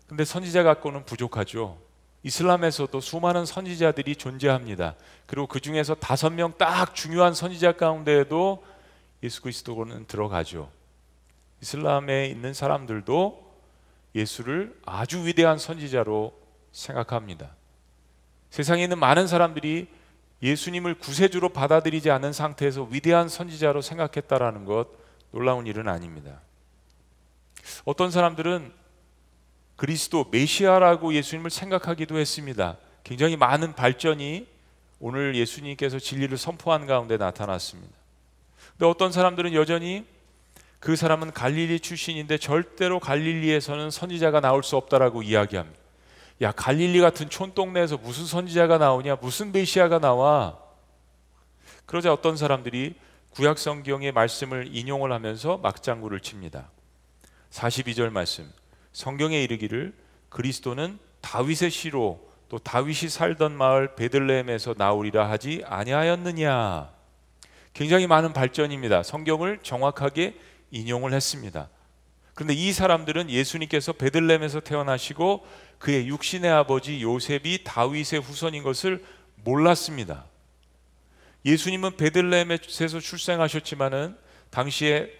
근데 0.06 0.24
선지자 0.24 0.62
갖고는 0.62 1.04
부족하죠. 1.04 1.78
이슬람에서도 2.22 3.00
수많은 3.00 3.46
선지자들이 3.46 4.16
존재합니다. 4.16 4.94
그리고 5.26 5.46
그 5.46 5.58
중에서 5.60 5.94
다섯 5.94 6.30
명 6.30 6.52
딱 6.58 6.94
중요한 6.94 7.34
선지자 7.34 7.72
가운데에도 7.72 8.64
예수 9.22 9.42
그리스도는 9.42 10.06
들어가죠. 10.06 10.70
이슬람에 11.62 12.26
있는 12.26 12.54
사람들도 12.54 13.52
예수를 14.14 14.78
아주 14.84 15.26
위대한 15.26 15.58
선지자로 15.58 16.32
생각합니다. 16.72 17.50
세상에 18.50 18.82
있는 18.84 18.98
많은 18.98 19.26
사람들이 19.26 19.88
예수님을 20.42 20.94
구세주로 20.94 21.50
받아들이지 21.50 22.10
않은 22.10 22.32
상태에서 22.32 22.88
위대한 22.90 23.28
선지자로 23.28 23.80
생각했다라는 23.80 24.64
것 24.64 24.88
놀라운 25.30 25.66
일은 25.66 25.88
아닙니다. 25.88 26.40
어떤 27.84 28.10
사람들은 28.10 28.72
그리스도 29.76 30.26
메시아라고 30.30 31.14
예수님을 31.14 31.50
생각하기도 31.50 32.18
했습니다. 32.18 32.76
굉장히 33.04 33.36
많은 33.36 33.74
발전이 33.74 34.46
오늘 35.00 35.34
예수님께서 35.34 35.98
진리를 35.98 36.36
선포한 36.36 36.86
가운데 36.86 37.16
나타났습니다. 37.16 37.92
근데 38.72 38.86
어떤 38.86 39.10
사람들은 39.10 39.54
여전히 39.54 40.04
그 40.78 40.96
사람은 40.96 41.32
갈릴리 41.32 41.80
출신인데 41.80 42.38
절대로 42.38 42.98
갈릴리에서는 42.98 43.90
선지자가 43.90 44.40
나올 44.40 44.62
수 44.62 44.76
없다라고 44.76 45.22
이야기합니다. 45.22 45.81
야 46.40 46.52
갈릴리 46.52 47.00
같은 47.00 47.28
촌동네에서 47.28 47.98
무슨 47.98 48.26
선지자가 48.26 48.78
나오냐 48.78 49.16
무슨 49.16 49.52
메시아가 49.52 49.98
나와 49.98 50.58
그러자 51.86 52.12
어떤 52.12 52.36
사람들이 52.36 52.94
구약 53.30 53.58
성경의 53.58 54.12
말씀을 54.12 54.74
인용을 54.74 55.12
하면서 55.12 55.58
막장구를 55.58 56.20
칩니다 56.20 56.70
42절 57.50 58.10
말씀 58.10 58.50
성경에 58.92 59.42
이르기를 59.42 59.94
그리스도는 60.28 60.98
다윗의 61.20 61.70
씨로 61.70 62.32
또 62.48 62.58
다윗이 62.58 63.08
살던 63.08 63.56
마을 63.56 63.94
베들레헴에서 63.94 64.74
나오리라 64.76 65.30
하지 65.30 65.62
아니하였느냐. 65.64 66.90
굉장히 67.72 68.06
많은 68.06 68.34
발전입니다. 68.34 69.02
성경을 69.02 69.60
정확하게 69.62 70.38
인용을 70.70 71.14
했습니다. 71.14 71.70
그런데 72.34 72.54
이 72.54 72.72
사람들은 72.72 73.30
예수님께서 73.30 73.92
베들레헴에서 73.92 74.60
태어나시고 74.60 75.46
그의 75.78 76.08
육신의 76.08 76.50
아버지 76.50 77.02
요셉이 77.02 77.64
다윗의 77.64 78.20
후손인 78.20 78.62
것을 78.62 79.04
몰랐습니다. 79.44 80.26
예수님은 81.44 81.96
베들레헴에서 81.96 83.00
출생하셨지만은 83.00 84.16
당시에 84.50 85.10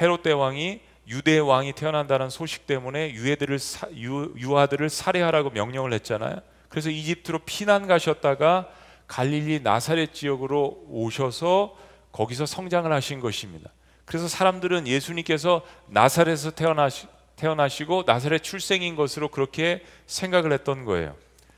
헤롯 0.00 0.22
대왕이 0.22 0.80
유대 1.08 1.38
왕이 1.38 1.72
태어난다는 1.72 2.28
소식 2.28 2.66
때문에 2.66 3.12
유해들을 3.12 3.58
사, 3.58 3.88
유, 3.96 4.34
유아들을 4.36 4.90
살해하라고 4.90 5.50
명령을 5.50 5.92
했잖아요. 5.94 6.40
그래서 6.68 6.90
이집트로 6.90 7.40
피난 7.46 7.86
가셨다가 7.86 8.68
갈릴리 9.06 9.60
나사렛 9.60 10.12
지역으로 10.12 10.84
오셔서 10.88 11.74
거기서 12.12 12.44
성장을 12.44 12.92
하신 12.92 13.20
것입니다. 13.20 13.70
그래서 14.08 14.26
사람들은 14.26 14.86
예수님께서 14.86 15.60
나사렛에서 15.88 16.52
태어나시, 16.52 17.06
태어나시고 17.36 18.04
나사렛 18.06 18.42
출생인 18.42 18.96
것으로 18.96 19.28
그렇게 19.28 19.84
생각을 20.06 20.50
했던 20.50 20.86
거예요. 20.86 21.14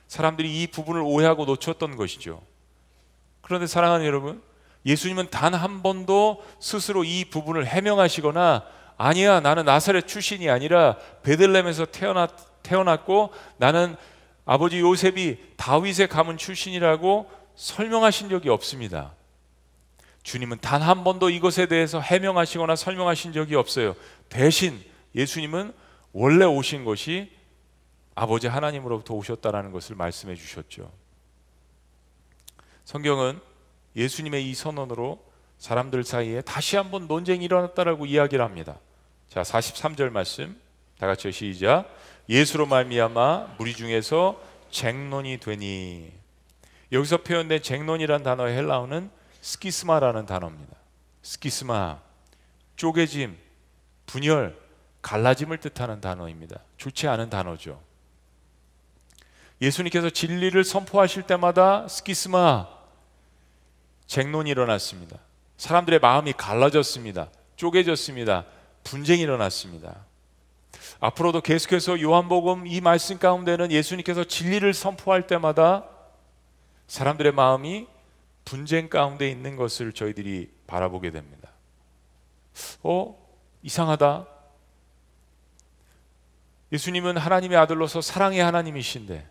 사람들이 0.09 0.61
이 0.61 0.67
부분을 0.67 1.01
오해하고 1.01 1.45
놓쳤던 1.45 1.95
것이죠. 1.95 2.43
그런데 3.41 3.69
사랑하는 3.69 4.05
여러분, 4.05 4.43
예수님은 4.85 5.31
단 5.31 5.55
한 5.55 5.85
번도 5.85 6.43
스스로 6.59 7.05
이 7.05 7.25
부분을 7.27 7.67
해명하시거나 7.67 8.65
아니야 8.97 9.39
나는 9.39 9.65
나사렛 9.65 10.09
출신이 10.09 10.51
아니라 10.51 10.97
베들렘에서 11.23 11.87
태어났, 11.87 12.33
태어났고 12.65 13.31
나는 13.59 13.95
아버지 14.45 14.81
요셉이 14.81 15.39
다윗의 15.57 16.09
가문 16.09 16.37
출신이라고 16.37 17.31
설명하신 17.55 18.29
적이 18.29 18.49
없습니다. 18.49 19.13
주님은 20.31 20.59
단 20.61 20.81
한 20.81 21.03
번도 21.03 21.29
이것에 21.29 21.67
대해서 21.67 22.01
해명하시거나 22.01 22.77
설명하신 22.77 23.33
적이 23.33 23.57
없어요. 23.57 23.97
대신 24.29 24.81
예수님은 25.17 25.73
원래 26.13 26.45
오신 26.45 26.85
것이 26.85 27.33
아버지 28.15 28.47
하나님으로부터 28.47 29.15
오셨다라는 29.15 29.73
것을 29.73 29.97
말씀해 29.97 30.37
주셨죠. 30.37 30.93
성경은 32.85 33.41
예수님의 33.97 34.49
이 34.49 34.55
선언으로 34.55 35.21
사람들 35.59 36.05
사이에 36.05 36.43
다시 36.43 36.77
한번 36.77 37.09
논쟁이 37.09 37.45
일어났다라고 37.45 38.07
이야기를 38.07 38.45
합니다. 38.45 38.79
자, 39.29 39.43
43절 39.43 40.11
말씀. 40.11 40.57
다 40.99 41.09
같이 41.09 41.33
시작. 41.33 41.93
예수로 42.29 42.67
말미암아 42.67 43.57
무리 43.59 43.75
중에서 43.75 44.41
쟁론이 44.71 45.39
되니. 45.39 46.13
여기서 46.93 47.19
표현된 47.19 47.63
쟁론이란 47.63 48.23
단어의 48.23 48.57
헬라어는 48.57 49.20
스키스마라는 49.41 50.27
단어입니다. 50.27 50.77
스키스마. 51.23 52.01
쪼개짐, 52.77 53.37
분열, 54.07 54.59
갈라짐을 55.03 55.59
뜻하는 55.59 56.01
단어입니다. 56.01 56.61
좋지 56.79 57.09
않은 57.09 57.29
단어죠. 57.29 57.81
예수님께서 59.61 60.09
진리를 60.09 60.65
선포하실 60.65 61.25
때마다 61.25 61.87
스키스마 61.89 62.69
쟁론이 64.07 64.51
일어났습니다. 64.51 65.19
사람들의 65.59 65.99
마음이 66.01 66.33
갈라졌습니다. 66.33 67.29
쪼개졌습니다. 67.57 68.47
분쟁이 68.83 69.21
일어났습니다. 69.21 70.07
앞으로도 71.01 71.43
계속해서 71.43 72.01
요한복음 72.01 72.67
이 72.67 72.81
말씀 72.81 73.19
가운데는 73.19 73.71
예수님께서 73.71 74.25
진리를 74.25 74.73
선포할 74.73 75.27
때마다 75.27 75.85
사람들의 76.87 77.33
마음이 77.33 77.87
분쟁 78.51 78.89
가운데 78.89 79.31
있는 79.31 79.55
것을 79.55 79.93
저희들이 79.93 80.51
바라보게 80.67 81.13
됩니다. 81.13 81.51
어, 82.83 83.17
이상하다. 83.63 84.27
예수님은 86.73 87.17
하나님의 87.17 87.57
아들로서 87.57 88.01
사랑의 88.01 88.41
하나님이신데 88.41 89.25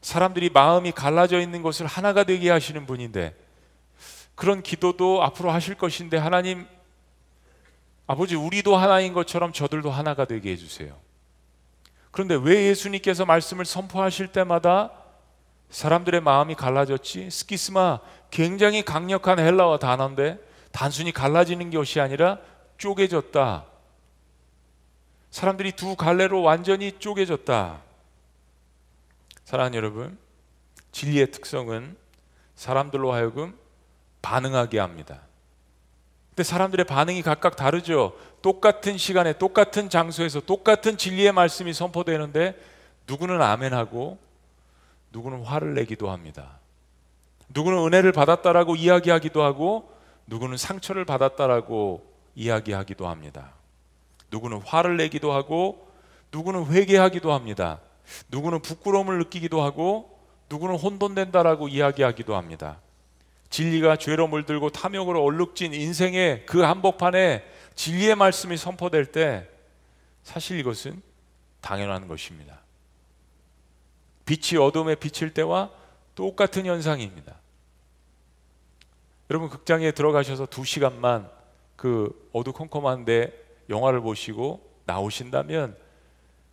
사람들이 0.00 0.48
마음이 0.48 0.92
갈라져 0.92 1.40
있는 1.40 1.60
것을 1.60 1.84
하나가 1.84 2.24
되게 2.24 2.48
하시는 2.48 2.86
분인데 2.86 3.36
그런 4.34 4.62
기도도 4.62 5.22
앞으로 5.22 5.50
하실 5.50 5.74
것인데 5.74 6.16
하나님 6.16 6.66
아버지 8.06 8.34
우리도 8.34 8.74
하나인 8.78 9.12
것처럼 9.12 9.52
저들도 9.52 9.90
하나가 9.90 10.24
되게 10.24 10.52
해주세요. 10.52 10.98
그런데 12.10 12.34
왜 12.34 12.68
예수님께서 12.68 13.26
말씀을 13.26 13.66
선포하실 13.66 14.28
때마다 14.28 14.90
사람들의 15.70 16.20
마음이 16.20 16.54
갈라졌지? 16.54 17.30
스키스마 17.30 18.00
굉장히 18.30 18.82
강력한 18.82 19.38
헬라어 19.38 19.78
단어인데 19.78 20.38
단순히 20.72 21.12
갈라지는 21.12 21.70
것이 21.70 22.00
아니라 22.00 22.38
쪼개졌다. 22.78 23.64
사람들이 25.30 25.72
두 25.72 25.96
갈래로 25.96 26.42
완전히 26.42 26.92
쪼개졌다. 26.98 27.80
사랑하는 29.44 29.76
여러분, 29.76 30.18
진리의 30.92 31.30
특성은 31.30 31.96
사람들로 32.54 33.12
하여금 33.12 33.56
반응하게 34.22 34.78
합니다. 34.78 35.20
근데 36.30 36.44
사람들의 36.44 36.86
반응이 36.86 37.22
각각 37.22 37.56
다르죠. 37.56 38.16
똑같은 38.42 38.96
시간에 38.96 39.32
똑같은 39.32 39.90
장소에서 39.90 40.40
똑같은 40.40 40.96
진리의 40.96 41.32
말씀이 41.32 41.72
선포되는데 41.72 42.56
누구는 43.06 43.42
아멘하고 43.42 44.18
누구는 45.12 45.42
화를 45.42 45.74
내기도 45.74 46.10
합니다. 46.10 46.58
누구는 47.50 47.86
은혜를 47.86 48.12
받았다라고 48.12 48.76
이야기하기도 48.76 49.42
하고 49.42 49.92
누구는 50.26 50.56
상처를 50.56 51.04
받았다라고 51.04 52.06
이야기하기도 52.34 53.08
합니다. 53.08 53.52
누구는 54.30 54.60
화를 54.62 54.96
내기도 54.96 55.32
하고 55.32 55.88
누구는 56.32 56.66
회개하기도 56.66 57.32
합니다. 57.32 57.80
누구는 58.28 58.60
부끄러움을 58.60 59.18
느끼기도 59.18 59.62
하고 59.62 60.18
누구는 60.50 60.76
혼돈된다라고 60.76 61.68
이야기하기도 61.68 62.36
합니다. 62.36 62.78
진리가 63.50 63.96
죄로 63.96 64.28
물들고 64.28 64.70
탐욕으로 64.70 65.22
얼룩진 65.22 65.72
인생의 65.72 66.44
그 66.46 66.60
한복판에 66.60 67.44
진리의 67.74 68.14
말씀이 68.14 68.56
선포될 68.56 69.06
때 69.06 69.48
사실 70.22 70.58
이것은 70.58 71.00
당연한 71.60 72.08
것입니다. 72.08 72.57
빛이 74.28 74.60
어둠에 74.60 74.94
비칠 74.94 75.32
때와 75.32 75.70
똑같은 76.14 76.66
현상입니다. 76.66 77.34
여러분 79.30 79.48
극장에 79.48 79.90
들어가셔서 79.92 80.44
두 80.44 80.66
시간만 80.66 81.30
그 81.76 82.28
어두컴컴한데 82.34 83.32
영화를 83.70 84.02
보시고 84.02 84.70
나오신다면 84.84 85.74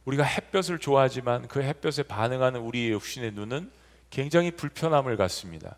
우리가 0.05 0.23
햇볕을 0.23 0.79
좋아하지만 0.79 1.49
그 1.49 1.61
햇볕에 1.61 2.03
반응하는 2.03 2.61
우리의 2.61 2.91
육신의 2.91 3.33
눈은 3.33 3.69
굉장히 4.09 4.51
불편함을 4.51 5.17
갖습니다. 5.17 5.75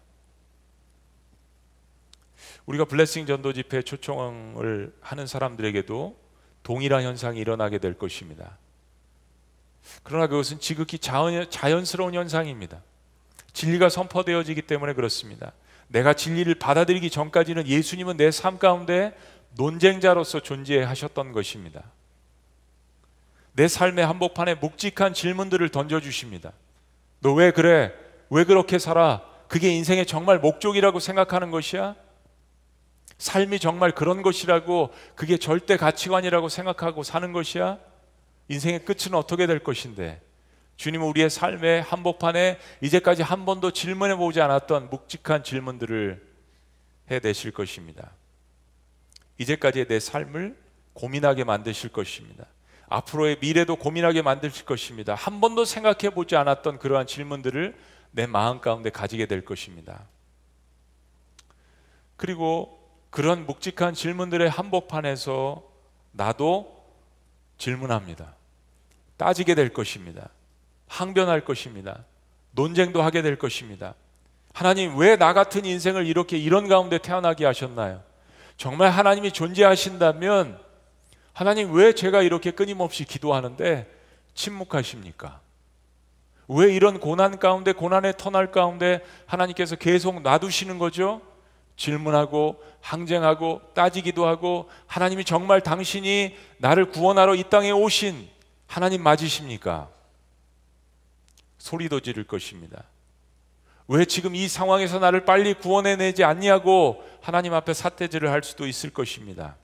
우리가 2.68 2.86
블레싱 2.86 3.26
전도 3.26 3.54
집회 3.54 3.82
초청을 3.82 4.96
하는 5.02 5.26
사람들에게도 5.26 6.16
동일한 6.62 7.04
현상이 7.04 7.40
일어나게 7.40 7.80
될 7.80 7.98
것입니다. 7.98 8.56
그러나 10.04 10.28
그것은 10.28 10.60
지극히 10.60 11.00
자연, 11.00 11.86
스러운 11.86 12.14
현상입니다. 12.14 12.82
진리가 13.54 13.90
선포되어지기 13.90 14.64
때문에 14.64 14.94
그렇습니다. 14.94 15.52
내가 15.88 16.14
진리를 16.14 16.54
받아들이기 16.56 17.10
전까지는 17.10 17.68
예수님은 17.68 18.18
내 18.18 18.30
삶 18.30 18.60
가운데 18.60 19.18
논쟁자로서 19.56 20.42
존재하셨던 20.42 21.32
것입니다. 21.32 21.84
내 23.54 23.68
삶의 23.68 24.06
한복판에 24.06 24.56
묵직한 24.56 25.14
질문들을 25.14 25.70
던져주십니다. 25.70 26.52
너 27.22 27.34
왜 27.34 27.52
그래? 27.52 27.94
왜 28.30 28.44
그렇게 28.44 28.78
살아? 28.78 29.24
그게 29.48 29.70
인생의 29.70 30.06
정말 30.06 30.38
목적이라고 30.40 31.00
생각하는 31.00 31.50
것이야? 31.50 31.96
삶이 33.18 33.60
정말 33.60 33.92
그런 33.92 34.22
것이라고 34.22 34.94
그게 35.16 35.38
절대 35.38 35.78
가치관이라고 35.78 36.50
생각하고 36.50 37.02
사는 37.02 37.32
것이야? 37.34 37.80
인생의 38.50 38.86
끝은 38.86 39.14
어떻게 39.14 39.48
될 39.48 39.60
것인데? 39.60 40.22
주님은 40.78 41.08
우리의 41.08 41.30
삶의 41.30 41.82
한복판에 41.82 42.60
이제까지 42.82 43.24
한 43.24 43.46
번도 43.46 43.72
질문해 43.72 44.16
보지 44.16 44.42
않았던 44.42 44.90
묵직한 44.90 45.44
질문들을 45.44 46.26
해내실 47.10 47.52
것입니다. 47.52 48.12
이제까지의 49.40 49.88
내 49.88 50.00
삶을 50.00 50.58
고민하게 50.94 51.44
만드실 51.44 51.92
것입니다. 51.92 52.46
앞으로의 52.90 53.38
미래도 53.42 53.76
고민하게 53.76 54.22
만드실 54.22 54.66
것입니다. 54.66 55.14
한 55.16 55.42
번도 55.42 55.66
생각해 55.66 56.12
보지 56.14 56.36
않았던 56.36 56.80
그러한 56.80 57.06
질문들을 57.08 57.78
내 58.12 58.26
마음 58.26 58.62
가운데 58.62 58.90
가지게 58.90 59.26
될 59.26 59.44
것입니다. 59.44 60.08
그리고 62.16 62.80
그런 63.10 63.46
묵직한 63.46 63.94
질문들의 63.94 64.50
한복판에서 64.50 65.64
나도 66.12 66.86
질문합니다. 67.58 68.37
따지게 69.18 69.56
될 69.56 69.70
것입니다. 69.70 70.30
항변할 70.88 71.42
것입니다. 71.44 72.06
논쟁도 72.52 73.02
하게 73.02 73.22
될 73.22 73.38
것입니다. 73.38 73.94
하나님 74.54 74.98
왜 74.98 75.18
나 75.18 75.34
같은 75.34 75.66
인생을 75.66 76.08
이렇게 76.08 76.38
이런 76.38 76.68
가운데 76.68 76.98
태어나게 76.98 77.46
하셨나요? 77.46 78.02
정말 78.58 78.90
하나님이 78.90 79.32
존재하신다면 79.32 80.60
하나님 81.34 81.72
왜 81.74 81.94
제가 81.94 82.24
이렇게 82.24 82.50
끊임없이 82.52 83.04
기도하는데 83.06 83.88
침묵하십니까? 84.34 85.40
왜 86.48 86.74
이런 86.74 87.00
고난 87.00 87.38
가운데 87.40 87.74
고난의 87.74 88.16
터널 88.18 88.52
가운데 88.52 89.04
하나님께서 89.26 89.76
계속 89.76 90.22
놔두시는 90.22 90.80
거죠? 90.80 91.22
질문하고 91.76 92.64
항쟁하고 92.82 93.62
따지기도 93.76 94.26
하고 94.26 94.70
하나님이 94.88 95.26
정말 95.26 95.62
당신이 95.62 96.36
나를 96.58 96.90
구원하러 96.90 97.36
이 97.36 97.44
땅에 97.44 97.70
오신 97.70 98.28
하나님 98.68 99.02
맞으십니까? 99.02 99.90
소리도 101.58 102.02
지를 102.02 102.26
것입니다. 102.26 102.84
왜 103.88 104.06
지금 104.06 104.36
이 104.36 104.48
상황에서 104.48 105.00
나를 105.00 105.26
빨리 105.26 105.54
구원해내지 105.54 106.24
않냐고 106.24 107.04
하나님 107.22 107.54
앞에 107.54 107.74
사태질을 107.74 108.30
할 108.30 108.44
수도 108.44 108.68
있을 108.68 108.90
것입니다. 108.90 109.56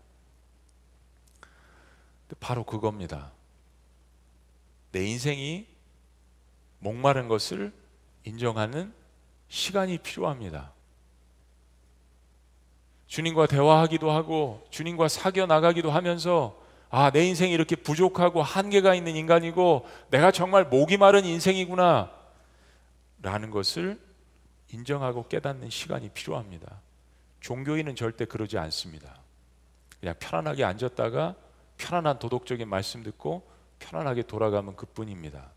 바로 2.39 2.63
그겁니다. 2.63 3.31
내 4.91 5.05
인생이 5.05 5.67
목마른 6.79 7.27
것을 7.27 7.73
인정하는 8.23 8.93
시간이 9.49 9.97
필요합니다. 9.99 10.71
주님과 13.07 13.47
대화하기도 13.47 14.09
하고 14.09 14.65
주님과 14.71 15.07
사겨 15.07 15.45
나가기도 15.45 15.91
하면서 15.91 16.62
아, 16.95 17.09
내 17.09 17.25
인생이 17.25 17.51
이렇게 17.51 17.75
부족하고 17.75 18.43
한계가 18.43 18.93
있는 18.93 19.15
인간이고 19.15 19.87
내가 20.11 20.29
정말 20.29 20.65
목이 20.65 20.97
마른 20.97 21.25
인생이구나 21.25 22.11
라는 23.23 23.49
것을 23.49 23.99
인정하고 24.71 25.27
깨닫는 25.27 25.71
시간이 25.71 26.09
필요합니다. 26.09 26.81
종교인은 27.39 27.95
절대 27.95 28.25
그러지 28.25 28.59
않습니다. 28.59 29.17
그냥 29.99 30.13
편안하게 30.19 30.65
앉았다가 30.65 31.35
편안한 31.77 32.19
도덕적인 32.19 32.69
말씀 32.69 33.01
듣고 33.01 33.49
편안하게 33.79 34.21
돌아가면 34.27 34.75
그뿐입니다. 34.75 35.49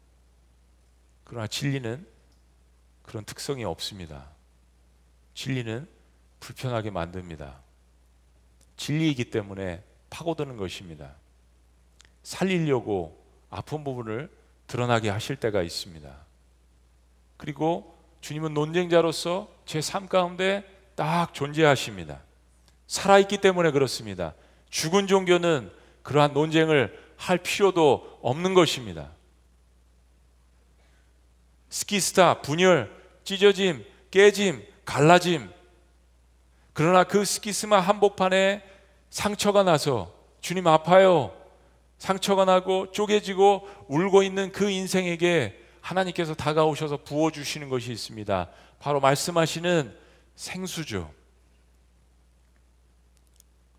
그러나 1.24 1.46
진리는 1.46 2.06
그런 3.02 3.26
특성이 3.26 3.62
없습니다. 3.64 4.30
진리는 5.34 5.86
불편하게 6.40 6.88
만듭니다. 6.88 7.60
진리이기 8.78 9.28
때문에 9.28 9.84
파고드는 10.08 10.56
것입니다. 10.56 11.14
살리려고 12.26 13.16
아픈 13.50 13.84
부분을 13.84 14.28
드러나게 14.66 15.10
하실 15.10 15.36
때가 15.36 15.62
있습니다. 15.62 16.12
그리고 17.36 17.96
주님은 18.20 18.52
논쟁자로서 18.52 19.48
제 19.64 19.80
삶 19.80 20.08
가운데 20.08 20.64
딱 20.96 21.32
존재하십니다. 21.32 22.20
살아있기 22.88 23.38
때문에 23.40 23.70
그렇습니다. 23.70 24.34
죽은 24.70 25.06
종교는 25.06 25.70
그러한 26.02 26.32
논쟁을 26.32 27.00
할 27.16 27.38
필요도 27.38 28.18
없는 28.22 28.54
것입니다. 28.54 29.12
스키스타, 31.68 32.42
분열, 32.42 32.90
찢어짐, 33.22 33.84
깨짐, 34.10 34.66
갈라짐. 34.84 35.48
그러나 36.72 37.04
그 37.04 37.24
스키스마 37.24 37.78
한복판에 37.78 38.64
상처가 39.10 39.62
나서 39.62 40.12
주님 40.40 40.66
아파요. 40.66 41.45
상처가 41.98 42.44
나고 42.44 42.92
쪼개지고 42.92 43.68
울고 43.88 44.22
있는 44.22 44.52
그 44.52 44.70
인생에게 44.70 45.62
하나님께서 45.80 46.34
다가오셔서 46.34 46.98
부어주시는 46.98 47.68
것이 47.68 47.92
있습니다. 47.92 48.50
바로 48.78 49.00
말씀하시는 49.00 49.96
생수죠. 50.34 51.10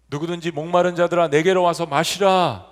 누구든지 0.09 0.51
목마른 0.51 0.95
자들아 0.95 1.27
내게로 1.27 1.63
와서 1.63 1.85
마시라. 1.85 2.71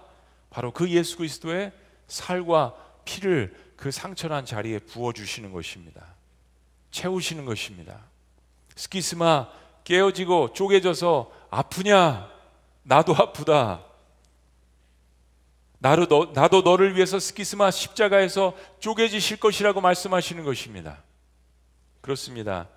바로 0.50 0.72
그 0.72 0.90
예수 0.90 1.18
그리스도의 1.18 1.74
살과 2.08 2.76
피를 3.04 3.54
그 3.76 3.92
상처난 3.92 4.46
자리에 4.46 4.80
부어 4.80 5.12
주시는 5.12 5.52
것입니다. 5.52 6.16
채우시는 6.92 7.46
것입니다. 7.46 8.00
스키스마 8.76 9.50
깨어지고 9.84 10.54
쪼개져서 10.54 11.32
아프냐? 11.50 12.30
나도 12.84 13.14
아프다. 13.14 13.85
나도, 15.86 16.08
너, 16.08 16.32
나도 16.34 16.64
너를 16.64 16.96
위해서 16.96 17.20
스키스마 17.20 17.70
십자가에서 17.70 18.56
쪼개지실 18.80 19.40
것이라고 19.40 19.82
말씀하시는 19.82 20.44
것입니다. 20.44 21.04
그렇습니다. 22.02 22.68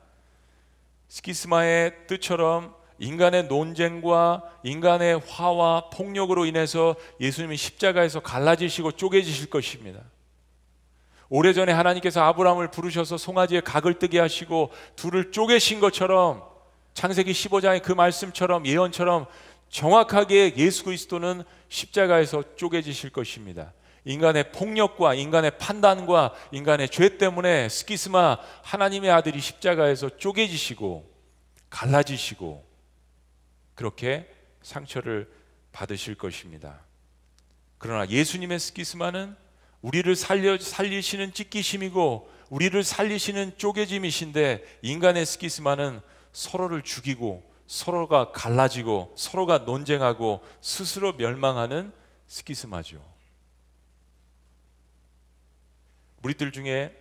스키스마의 1.08 2.06
뜻처럼 2.06 2.74
인간의 2.98 3.44
논쟁과 3.44 4.42
인간의 4.62 5.22
화와 5.26 5.88
폭력으로 5.88 6.44
인해서 6.44 6.96
예수님이 7.18 7.56
십자가에서 7.56 8.20
갈라지시고 8.20 8.92
쪼개지실 8.92 9.48
것입니다. 9.48 10.00
오래전에 11.30 11.72
하나님께서 11.72 12.22
아브라함을 12.24 12.70
부르셔서 12.70 13.16
송아지에 13.16 13.62
각을 13.62 13.98
뜨게 13.98 14.20
하시고 14.20 14.70
둘을 14.96 15.32
쪼개신 15.32 15.80
것처럼 15.80 16.42
창세기 16.92 17.32
15장의 17.32 17.82
그 17.82 17.92
말씀처럼 17.92 18.66
예언처럼 18.66 19.26
정확하게 19.70 20.54
예수 20.56 20.84
그리스도는 20.84 21.42
십자가에서 21.68 22.56
쪼개지실 22.56 23.10
것입니다. 23.10 23.72
인간의 24.04 24.52
폭력과 24.52 25.14
인간의 25.14 25.58
판단과 25.58 26.34
인간의 26.52 26.88
죄 26.88 27.18
때문에 27.18 27.68
스키스마 27.68 28.38
하나님의 28.62 29.10
아들이 29.10 29.40
십자가에서 29.40 30.16
쪼개지시고 30.16 31.08
갈라지시고 31.68 32.66
그렇게 33.74 34.28
상처를 34.62 35.30
받으실 35.72 36.14
것입니다. 36.14 36.80
그러나 37.76 38.08
예수님의 38.08 38.58
스키스마는 38.58 39.36
우리를 39.82 40.16
살려 40.16 40.58
살리시는 40.58 41.32
찢기심이고 41.32 42.30
우리를 42.50 42.82
살리시는 42.82 43.58
쪼개짐이신데 43.58 44.78
인간의 44.82 45.26
스키스마는 45.26 46.00
서로를 46.32 46.82
죽이고 46.82 47.47
서로가 47.68 48.32
갈라지고 48.32 49.12
서로가 49.14 49.58
논쟁하고 49.58 50.42
스스로 50.62 51.12
멸망하는 51.12 51.92
스키스마죠. 52.26 53.04
무리들 56.22 56.50
중에 56.50 56.98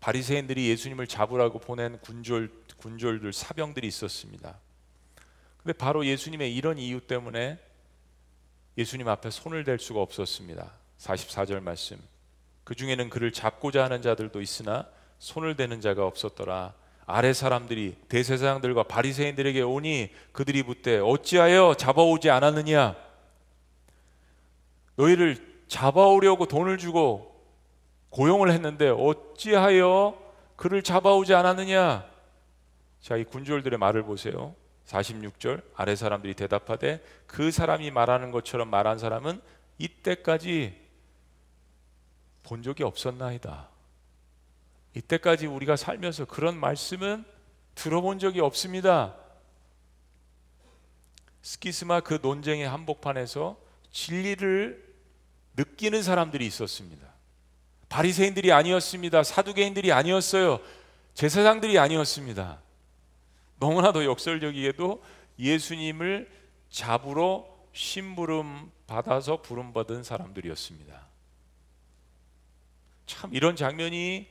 바리새인들이 0.00 0.68
예수님을 0.68 1.06
잡으라고 1.06 1.60
보낸 1.60 1.98
군졸 2.00 2.50
군졸들 2.76 3.32
사병들이 3.32 3.86
있었습니다. 3.86 4.58
근데 5.62 5.74
바로 5.74 6.04
예수님의 6.04 6.54
이런 6.54 6.78
이유 6.78 7.00
때문에 7.00 7.58
예수님 8.78 9.06
앞에 9.08 9.30
손을 9.30 9.62
댈 9.62 9.78
수가 9.78 10.00
없었습니다. 10.00 10.72
44절 10.98 11.60
말씀. 11.60 12.00
그 12.64 12.74
중에는 12.74 13.10
그를 13.10 13.30
잡고자 13.32 13.84
하는 13.84 14.02
자들도 14.02 14.40
있으나 14.40 14.88
손을 15.18 15.56
대는 15.56 15.80
자가 15.80 16.04
없었더라. 16.06 16.74
아래 17.10 17.32
사람들이 17.32 17.96
대세상들과 18.08 18.84
바리새인들에게 18.84 19.62
오니 19.62 20.10
그들이 20.32 20.62
묻되 20.62 20.98
어찌하여 20.98 21.74
잡아오지 21.74 22.30
않았느냐? 22.30 22.96
너희를 24.96 25.64
잡아오려고 25.68 26.46
돈을 26.46 26.78
주고 26.78 27.30
고용을 28.10 28.50
했는데 28.50 28.88
어찌하여 28.88 30.18
그를 30.56 30.82
잡아오지 30.82 31.34
않았느냐? 31.34 32.10
자 33.00 33.16
이 33.16 33.24
군졸들의 33.24 33.78
말을 33.78 34.02
보세요. 34.02 34.54
46절. 34.86 35.62
아래 35.74 35.96
사람들이 35.96 36.34
대답하되 36.34 37.02
그 37.26 37.50
사람이 37.50 37.90
말하는 37.90 38.30
것처럼 38.30 38.68
말한 38.68 38.98
사람은 38.98 39.40
이때까지 39.78 40.74
본 42.42 42.62
적이 42.62 42.82
없었나이다 42.84 43.68
이때까지 44.94 45.46
우리가 45.46 45.76
살면서 45.76 46.24
그런 46.24 46.58
말씀은 46.58 47.24
들어본 47.74 48.18
적이 48.18 48.40
없습니다. 48.40 49.16
스키스마 51.42 52.00
그 52.00 52.18
논쟁의 52.20 52.68
한복판에서 52.68 53.58
진리를 53.92 54.90
느끼는 55.56 56.02
사람들이 56.02 56.46
있었습니다. 56.46 57.08
바리새인들이 57.88 58.52
아니었습니다. 58.52 59.22
사두개인들이 59.22 59.92
아니었어요. 59.92 60.60
제사장들이 61.14 61.78
아니었습니다. 61.78 62.60
너무나도 63.58 64.04
역설적이게도 64.04 65.02
예수님을 65.38 66.30
잡으러 66.70 67.46
심부름 67.72 68.70
받아서 68.86 69.42
부름 69.42 69.72
받은 69.72 70.02
사람들이었습니다. 70.02 71.08
참 73.06 73.34
이런 73.34 73.56
장면이 73.56 74.28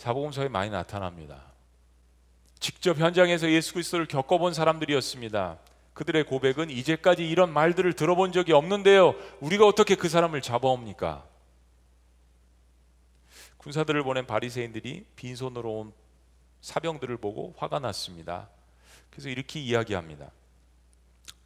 사복음서에 0.00 0.48
많이 0.48 0.70
나타납니다. 0.70 1.52
직접 2.58 2.96
현장에서 2.96 3.50
예수 3.50 3.74
그리스도를 3.74 4.06
겪어본 4.06 4.54
사람들이었습니다. 4.54 5.58
그들의 5.92 6.24
고백은 6.24 6.70
이제까지 6.70 7.28
이런 7.28 7.52
말들을 7.52 7.92
들어본 7.92 8.32
적이 8.32 8.54
없는데요. 8.54 9.14
우리가 9.40 9.66
어떻게 9.66 9.96
그 9.96 10.08
사람을 10.08 10.40
잡아옵니까? 10.40 11.28
군사들을 13.58 14.02
보낸 14.02 14.26
바리새인들이 14.26 15.04
빈손으로 15.16 15.70
온 15.70 15.92
사병들을 16.62 17.18
보고 17.18 17.52
화가 17.58 17.78
났습니다. 17.80 18.48
그래서 19.10 19.28
이렇게 19.28 19.60
이야기합니다. 19.60 20.30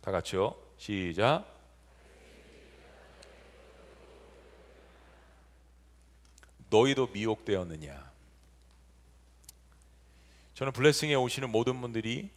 다 0.01 0.13
같이요. 0.13 0.55
시작. 0.77 1.45
너희도 6.71 7.09
미혹되었느냐? 7.09 8.14
저는 10.55 10.73
블레싱에 10.73 11.17
오시는 11.17 11.51
모든 11.51 11.81
분들이 11.81 12.31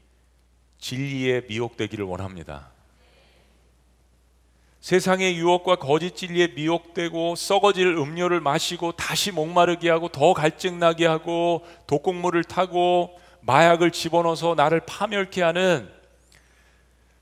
진리에 0.80 1.44
미혹되기를 1.48 2.04
원합니다. 2.04 2.72
세상의 4.80 5.38
유혹과 5.38 5.76
거짓 5.76 6.16
진리에 6.16 6.54
미혹되고 6.56 7.36
썩어질 7.36 7.86
음료를 7.88 8.42
마시고 8.42 8.94
다시 8.94 9.32
목마르게 9.32 9.90
하고 9.90 10.08
더 10.08 10.34
갈증나게 10.34 11.06
하고 11.06 11.66
독곡물을 11.86 12.44
타고 12.46 13.20
마약을 13.42 13.92
집어넣어서 13.92 14.56
나를 14.56 14.82
파멸케 14.88 15.44
하는 15.44 15.88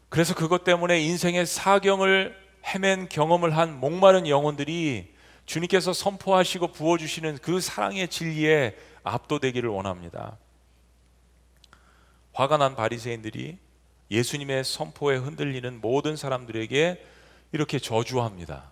그래서 0.07 0.33
그것 0.33 0.63
때문에 0.63 1.01
인생의 1.01 1.45
사경을 1.45 2.37
헤맨 2.65 3.09
경험을 3.09 3.57
한 3.57 3.79
목마른 3.79 4.27
영혼들이 4.27 5.13
주님께서 5.45 5.91
선포하시고 5.91 6.67
부어주시는 6.67 7.39
그 7.41 7.59
사랑의 7.59 8.07
진리에 8.07 8.77
압도되기를 9.03 9.69
원합니다. 9.69 10.37
화가 12.35 12.57
난 12.57 12.75
바리새인들이 12.75 13.57
예수님의 14.11 14.65
선포에 14.65 15.15
흔들리는 15.15 15.79
모든 15.79 16.17
사람들에게 16.17 17.03
이렇게 17.53 17.79
저주합니다. 17.79 18.71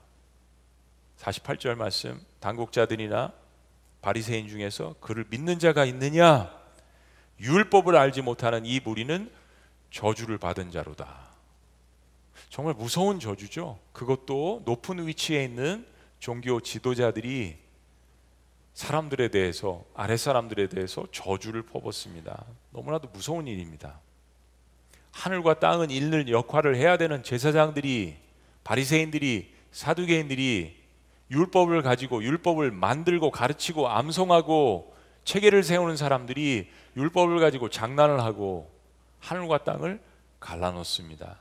48절 1.17 1.76
말씀 1.76 2.19
당국자들이나 2.41 3.32
바리새인 4.02 4.49
중에서 4.49 4.95
그를 4.99 5.26
믿는 5.30 5.60
자가 5.60 5.86
있느냐 5.86 6.54
율법을 7.39 7.95
알지 7.95 8.21
못하는 8.21 8.65
이 8.65 8.82
무리는 8.82 9.32
저주를 9.91 10.38
받은 10.38 10.71
자로다. 10.71 11.32
정말 12.49 12.73
무서운 12.73 13.21
저주죠. 13.21 13.80
그것도 13.93 14.63
높은 14.65 15.08
위치에 15.08 15.41
있는 15.45 15.88
종교 16.19 16.60
지도자들이 16.60 17.62
사람들에 18.74 19.30
대해서 19.30 19.84
아랫 19.94 20.20
사람들에 20.20 20.68
대해서 20.68 21.06
저주를 21.12 21.64
퍼붓습니다. 21.64 22.46
너무나도 22.72 23.10
무서운 23.10 23.48
일입니다. 23.48 24.00
하늘과 25.12 25.60
땅은 25.60 25.92
잃는 25.92 26.28
역할을 26.30 26.76
해야 26.76 26.98
되는 26.98 27.22
제사장들이 27.22 28.18
바리새인들이 28.64 29.54
사두개인들이 29.72 30.84
율법을 31.30 31.82
가지고 31.84 32.24
율법을 32.24 32.72
만들고 32.72 33.32
가르치고 33.32 33.90
암송하고 33.90 34.96
체계를 35.24 35.64
세우는 35.64 35.96
사람들이 35.98 36.70
율법을 36.98 37.40
가지고 37.40 37.70
장난을 37.70 38.22
하고 38.22 38.72
하늘과 39.20 39.64
땅을 39.64 40.02
갈라놓습니다. 40.40 41.40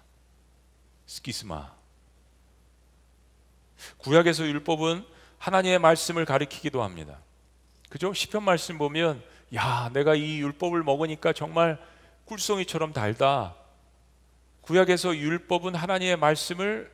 스키스마. 1.07 1.73
구약에서 3.99 4.45
율법은 4.45 5.05
하나님의 5.43 5.81
말씀을 5.81 6.25
가리키기도 6.25 6.85
합니다. 6.85 7.19
그죠? 7.89 8.15
시편 8.15 8.45
말씀 8.45 8.79
보면 8.79 9.21
야, 9.57 9.91
내가 9.93 10.15
이 10.15 10.39
율법을 10.39 10.85
먹으니까 10.85 11.33
정말 11.33 11.85
꿀송이처럼 12.27 12.93
달다. 12.93 13.57
구약에서 14.61 15.17
율법은 15.17 15.75
하나님의 15.75 16.17
말씀을 16.17 16.93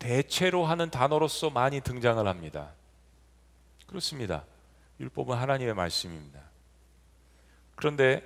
대체로 0.00 0.64
하는 0.66 0.90
단어로서 0.90 1.48
많이 1.48 1.80
등장을 1.80 2.26
합니다. 2.26 2.72
그렇습니다. 3.86 4.44
율법은 4.98 5.36
하나님의 5.36 5.74
말씀입니다. 5.74 6.40
그런데 7.76 8.24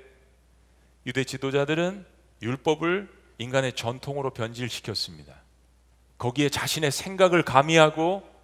유대 1.05 1.25
지도자들은 1.25 2.07
율법을 2.41 3.13
인간의 3.37 3.75
전통으로 3.75 4.31
변질시켰습니다. 4.31 5.35
거기에 6.17 6.49
자신의 6.49 6.91
생각을 6.91 7.43
가미하고 7.43 8.38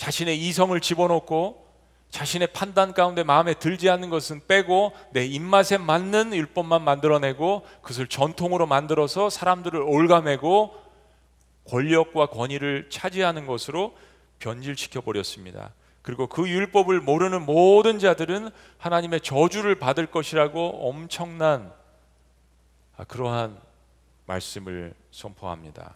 자신의 0.00 0.38
이성을 0.38 0.80
집어넣고 0.80 1.68
자신의 2.08 2.48
판단 2.54 2.94
가운데 2.94 3.22
마음에 3.22 3.52
들지 3.52 3.90
않는 3.90 4.08
것은 4.08 4.40
빼고 4.48 4.94
내 5.12 5.26
입맛에 5.26 5.76
맞는 5.76 6.32
율법만 6.32 6.82
만들어내고 6.82 7.66
그것을 7.82 8.06
전통으로 8.06 8.66
만들어서 8.66 9.28
사람들을 9.28 9.78
올가매고 9.78 10.74
권력과 11.68 12.30
권위를 12.30 12.88
차지하는 12.88 13.44
것으로 13.46 13.94
변질시켜 14.38 15.02
버렸습니다. 15.02 15.74
그리고 16.00 16.28
그 16.28 16.48
율법을 16.48 17.02
모르는 17.02 17.44
모든 17.44 17.98
자들은 17.98 18.48
하나님의 18.78 19.20
저주를 19.20 19.74
받을 19.74 20.06
것이라고 20.06 20.88
엄청난 20.88 21.74
아, 22.96 23.04
그러한 23.04 23.60
말씀을 24.24 24.94
선포합니다. 25.10 25.94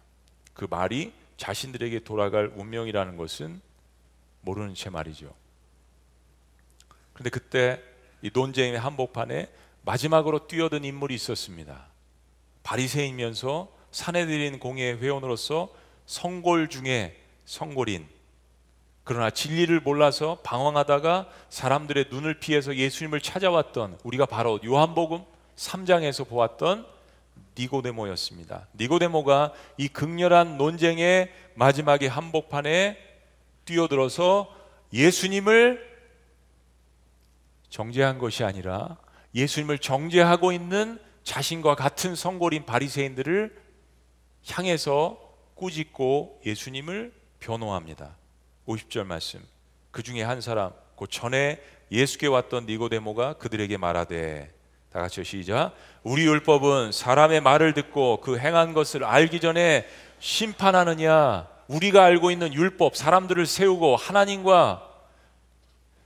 그 0.52 0.66
말이 0.68 1.14
자신들에게 1.38 2.00
돌아갈 2.00 2.52
운명이라는 2.54 3.16
것은 3.16 3.62
모르는 4.44 4.74
채 4.74 4.90
말이죠. 4.90 5.32
그런데 7.12 7.30
그때 7.30 7.80
이 8.22 8.30
논쟁의 8.32 8.78
한복판에 8.78 9.50
마지막으로 9.82 10.46
뛰어든 10.46 10.84
인물이 10.84 11.14
있었습니다. 11.14 11.86
바리새이면서 12.62 13.68
사내들인 13.90 14.58
공예 14.58 14.92
회원으로서 14.92 15.72
성골 16.06 16.68
중에 16.68 17.16
성골인 17.44 18.08
그러나 19.04 19.28
진리를 19.28 19.80
몰라서 19.80 20.38
방황하다가 20.42 21.28
사람들의 21.50 22.06
눈을 22.10 22.40
피해서 22.40 22.74
예수님을 22.74 23.20
찾아왔던 23.20 23.98
우리가 24.02 24.24
바로 24.24 24.58
요한복음 24.64 25.22
3장에서 25.56 26.26
보았던 26.26 26.86
니고데모였습니다. 27.56 28.66
니고데모가 28.76 29.52
이 29.76 29.88
극렬한 29.88 30.56
논쟁의 30.56 31.30
마지막에 31.54 32.06
한복판에 32.06 33.13
뛰어들어서 33.64 34.54
예수님을 34.92 35.94
정죄한 37.68 38.18
것이 38.18 38.44
아니라 38.44 38.96
예수님을 39.34 39.78
정죄하고 39.78 40.52
있는 40.52 41.00
자신과 41.24 41.74
같은 41.74 42.14
성골인 42.14 42.66
바리새인들을 42.66 43.60
향해서 44.48 45.18
꾸짖고 45.54 46.42
예수님을 46.46 47.12
변호합니다. 47.40 48.16
50절 48.68 49.04
말씀. 49.04 49.40
그 49.90 50.02
중에 50.02 50.22
한 50.22 50.40
사람 50.40 50.72
그 50.96 51.06
전에 51.08 51.60
예수께 51.90 52.26
왔던 52.26 52.66
니고데모가 52.66 53.34
그들에게 53.34 53.76
말하되 53.76 54.52
다 54.92 55.00
같이 55.00 55.24
시작. 55.24 55.72
우리 56.02 56.24
율법은 56.24 56.92
사람의 56.92 57.40
말을 57.40 57.74
듣고 57.74 58.20
그 58.20 58.38
행한 58.38 58.74
것을 58.74 59.02
알기 59.04 59.40
전에 59.40 59.86
심판하느냐? 60.20 61.48
우리가 61.68 62.04
알고 62.04 62.30
있는 62.30 62.52
율법, 62.52 62.96
사람들을 62.96 63.46
세우고 63.46 63.96
하나님과 63.96 64.90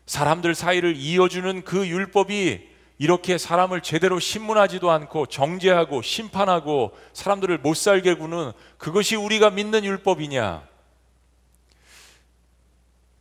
사람들 0.07 0.55
사이를 0.55 0.97
이어주는 0.97 1.64
그 1.64 1.87
율법이 1.87 2.68
이렇게 2.99 3.38
사람을 3.38 3.83
제대로 3.83 4.18
신문하지도 4.18 4.90
않고 4.90 5.27
정죄하고 5.27 6.03
심판하고 6.03 6.97
사람들을 7.12 7.59
못 7.59 7.75
살게 7.75 8.14
구는 8.14 8.53
그것이 8.77 9.14
우리가 9.14 9.51
믿는 9.51 9.85
율법이냐? 9.85 10.66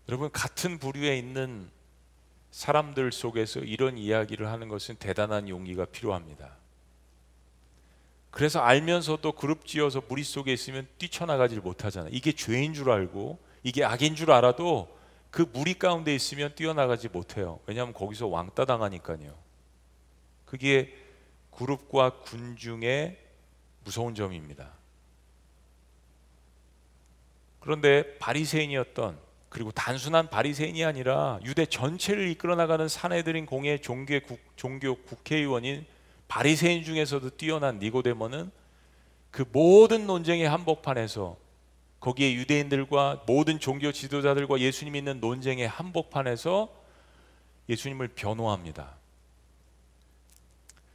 여러분 0.09 0.31
같은 0.31 0.79
부류에 0.79 1.17
있는 1.17 1.69
사람들 2.49 3.11
속에서 3.11 3.59
이런 3.59 3.97
이야기를 3.97 4.47
하는 4.47 4.67
것은 4.67 4.95
대단한 4.95 5.47
용기가 5.47 5.85
필요합니다. 5.85 6.56
그래서 8.37 8.59
알면서도 8.59 9.31
그룹 9.31 9.65
지어서 9.65 10.03
무리 10.07 10.23
속에 10.23 10.53
있으면 10.53 10.87
뛰쳐나가질 10.99 11.59
못하잖아요. 11.59 12.11
이게 12.13 12.31
죄인 12.31 12.75
줄 12.75 12.91
알고 12.91 13.39
이게 13.63 13.83
악인 13.83 14.13
줄 14.13 14.31
알아도 14.31 14.95
그 15.31 15.49
무리 15.53 15.73
가운데 15.73 16.13
있으면 16.13 16.53
뛰어나가지 16.53 17.09
못해요. 17.09 17.59
왜냐하면 17.65 17.95
거기서 17.95 18.27
왕따 18.27 18.65
당하니까요. 18.65 19.33
그게 20.45 20.95
그룹과 21.49 22.19
군중의 22.19 23.17
무서운 23.83 24.13
점입니다. 24.13 24.71
그런데 27.59 28.19
바리새인이었던 28.19 29.17
그리고 29.49 29.71
단순한 29.71 30.29
바리새인이 30.29 30.85
아니라 30.85 31.39
유대 31.43 31.65
전체를 31.65 32.27
이끌어 32.29 32.55
나가는 32.55 32.87
사내들인 32.87 33.47
공예 33.47 33.79
종교, 33.79 34.19
국, 34.19 34.39
종교 34.55 34.93
국회의원인 34.93 35.87
바리새인 36.27 36.83
중에서도 36.83 37.31
뛰어난 37.31 37.79
니고데모는 37.79 38.51
그 39.31 39.45
모든 39.51 40.07
논쟁의 40.07 40.47
한복판에서 40.47 41.37
거기에 41.99 42.33
유대인들과 42.33 43.23
모든 43.25 43.59
종교 43.59 43.91
지도자들과 43.91 44.59
예수님 44.59 44.95
있는 44.95 45.19
논쟁의 45.19 45.67
한복판에서 45.67 46.69
예수님을 47.69 48.09
변호합니다. 48.09 48.95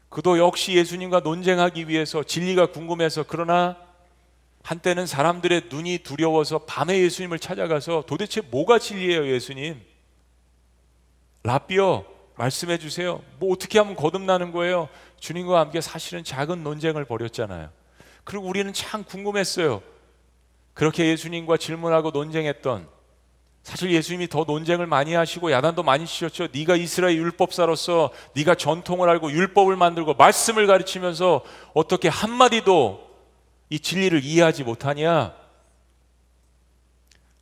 그도 0.09 0.38
역시 0.38 0.75
예수님과 0.75 1.21
논쟁하기 1.21 1.88
위해서 1.88 2.23
진리가 2.23 2.66
궁금해서 2.66 3.25
그러나 3.27 3.79
한때는 4.62 5.07
사람들의 5.07 5.64
눈이 5.71 5.99
두려워서 5.99 6.61
밤에 6.61 6.99
예수님을 7.01 7.38
찾아가서 7.38 8.05
도대체 8.07 8.40
뭐가 8.40 8.79
진리예요, 8.79 9.27
예수님? 9.27 9.81
라비어 11.42 12.05
말씀해 12.37 12.79
주세요. 12.79 13.23
뭐 13.38 13.53
어떻게 13.53 13.79
하면 13.79 13.97
거듭나는 13.97 14.53
거예요? 14.53 14.88
주님과 15.23 15.61
함께 15.61 15.81
사실은 15.81 16.25
작은 16.25 16.65
논쟁을 16.65 17.05
벌였잖아요. 17.05 17.71
그리고 18.25 18.45
우리는 18.49 18.73
참 18.73 19.05
궁금했어요. 19.05 19.81
그렇게 20.75 21.07
예수님과 21.07 21.59
질문하고 21.59 22.11
논쟁했던 22.11 22.89
사실 23.63 23.93
예수님이 23.93 24.27
더 24.27 24.43
논쟁을 24.43 24.89
많이 24.89 25.15
하시고 25.15 25.53
야단도 25.53 25.85
많이 25.85 26.07
치셨죠. 26.07 26.49
네가 26.53 26.75
이스라엘 26.75 27.17
율법사로서 27.19 28.11
네가 28.35 28.57
전통을 28.57 29.09
알고 29.09 29.31
율법을 29.31 29.77
만들고 29.77 30.15
말씀을 30.15 30.67
가르치면서 30.67 31.45
어떻게 31.73 32.09
한 32.09 32.33
마디도 32.33 33.09
이 33.71 33.79
진리를 33.79 34.25
이해하지 34.25 34.65
못하냐? 34.65 35.37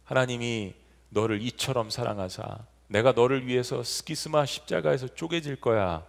하나님이 0.05 0.75
너를 1.09 1.41
이처럼 1.41 1.89
사랑하사 1.89 2.59
내가 2.89 3.13
너를 3.13 3.47
위해서 3.47 3.83
스키스마 3.83 4.45
십자가에서 4.45 5.09
쪼개질 5.09 5.63
거야. 5.63 6.05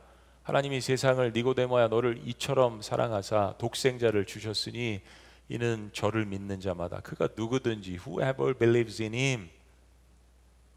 하나님이 0.51 0.81
세상을 0.81 1.31
니고데모야 1.33 1.87
너를 1.87 2.19
이처럼 2.25 2.81
사랑하사 2.81 3.55
독생자를 3.57 4.25
주셨으니 4.25 4.99
이는 5.47 5.89
저를 5.93 6.25
믿는 6.25 6.59
자마다 6.59 6.99
그가 6.99 7.29
누구든지 7.37 7.91
whoever 7.91 8.53
believes 8.55 9.01
in 9.01 9.13
him 9.13 9.49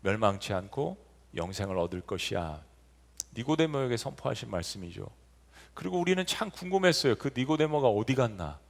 멸망치 0.02 0.52
않고 0.52 0.96
영생을 1.34 1.76
얻을 1.76 2.02
것이야. 2.02 2.62
니고데모에게 3.36 3.96
선포하신 3.96 4.48
말씀이죠. 4.48 5.08
그리고 5.74 5.98
우리는 5.98 6.24
참 6.24 6.50
궁금했어요. 6.50 7.16
그 7.16 7.32
니고데모가 7.36 7.88
어디 7.88 8.14
갔나? 8.14 8.60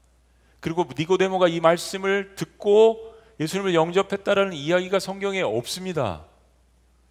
그리고 0.60 0.88
니고데모가 0.98 1.48
이 1.48 1.60
말씀을 1.60 2.34
듣고 2.34 3.14
예수님을 3.40 3.74
영접했다라는 3.74 4.54
이야기가 4.54 5.00
성경에 5.00 5.42
없습니다. 5.42 6.24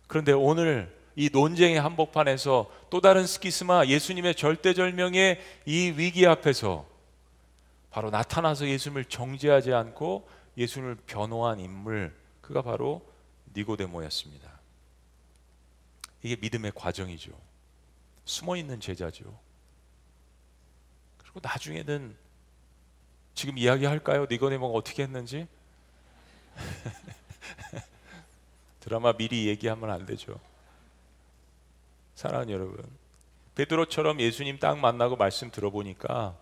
그런데 0.08 0.32
오늘 0.32 0.91
이 1.15 1.30
논쟁의 1.32 1.80
한복판에서 1.80 2.71
또 2.89 3.02
다른 3.02 3.28
스키스마 3.28 3.86
예수님의 3.86 4.36
절대절명의 4.36 5.39
이 5.65 5.93
위기 5.95 6.26
앞에서 6.26 6.86
바로 7.91 8.10
나타나서 8.10 8.67
예수님을 8.67 9.06
정죄하지 9.06 9.73
않고 9.73 10.28
예수님을 10.58 10.95
변호한 11.06 11.60
인물 11.60 12.15
그가 12.41 12.62
바로 12.63 13.08
니고데모였습니다. 13.56 14.52
이게 16.23 16.36
믿음의 16.38 16.71
과정이죠. 16.73 17.32
숨어 18.26 18.58
있는 18.58 18.80
제자죠. 18.80 19.38
그리고 21.17 21.39
나중에는 21.43 22.15
지금 23.36 23.58
이야기할까요? 23.58 24.26
니고데모가 24.30 24.76
어떻게 24.76 25.04
했는지? 25.04 25.47
드라마 28.80 29.13
미리 29.13 29.47
얘기하면 29.47 29.89
안 29.91 30.06
되죠. 30.06 30.39
사랑하는 32.23 32.53
여러분, 32.53 32.81
베드로처럼 33.55 34.21
예수님 34.21 34.57
딱 34.57 34.79
만나고 34.79 35.17
말씀 35.17 35.51
들어보니까 35.51 36.38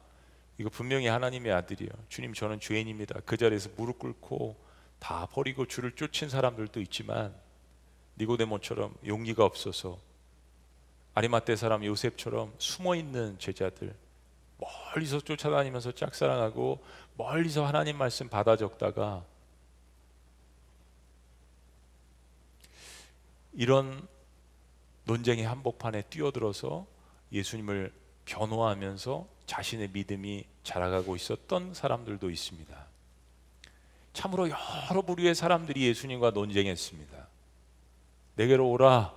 이거 0.59 0.69
분명히 0.69 1.07
하나님의 1.07 1.51
아들이요. 1.51 1.89
주님 2.07 2.35
저는 2.35 2.59
죄인입니다. 2.59 3.21
그 3.25 3.35
자리에서 3.35 3.71
무릎 3.75 3.97
꿇고 3.97 4.55
다 4.99 5.27
버리고 5.31 5.65
주를 5.65 5.93
쫓은 5.93 6.29
사람들도 6.29 6.79
있지만 6.81 7.33
니고데모처럼 8.19 8.93
용기가 9.07 9.43
없어서 9.43 9.97
아리마떼 11.15 11.55
사람 11.55 11.83
요셉처럼 11.83 12.53
숨어 12.59 12.95
있는 12.95 13.39
제자들 13.39 13.95
멀리서 14.59 15.19
쫓아다니면서 15.19 15.93
짝사랑하고 15.93 16.79
멀리서 17.17 17.65
하나님 17.65 17.97
말씀 17.97 18.29
받아 18.29 18.55
적다가 18.55 19.25
이런 23.53 24.07
논쟁의 25.05 25.45
한복판에 25.45 26.03
뛰어들어서 26.03 26.85
예수님을 27.31 27.93
변호하면서 28.25 29.27
자신의 29.45 29.89
믿음이 29.93 30.45
자라가고 30.63 31.15
있었던 31.15 31.73
사람들도 31.73 32.29
있습니다. 32.29 32.85
참으로 34.13 34.49
여러 34.49 35.01
부류의 35.01 35.35
사람들이 35.35 35.87
예수님과 35.87 36.31
논쟁했습니다. 36.31 37.27
내게로 38.35 38.69
오라. 38.69 39.13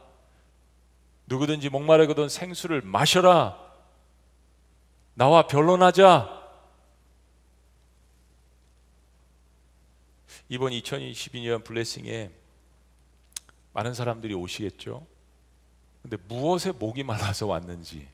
누구든지 1.26 1.68
목마르거든 1.68 2.28
생수를 2.28 2.82
마셔라. 2.82 3.58
나와 5.14 5.46
변론하자. 5.46 6.42
이번 10.48 10.72
2022년 10.72 11.64
블레싱에 11.64 12.30
많은 13.72 13.94
사람들이 13.94 14.34
오시겠죠. 14.34 15.06
근데 16.04 16.18
무엇에 16.28 16.70
목이 16.70 17.02
말라서 17.02 17.46
왔는지 17.46 18.06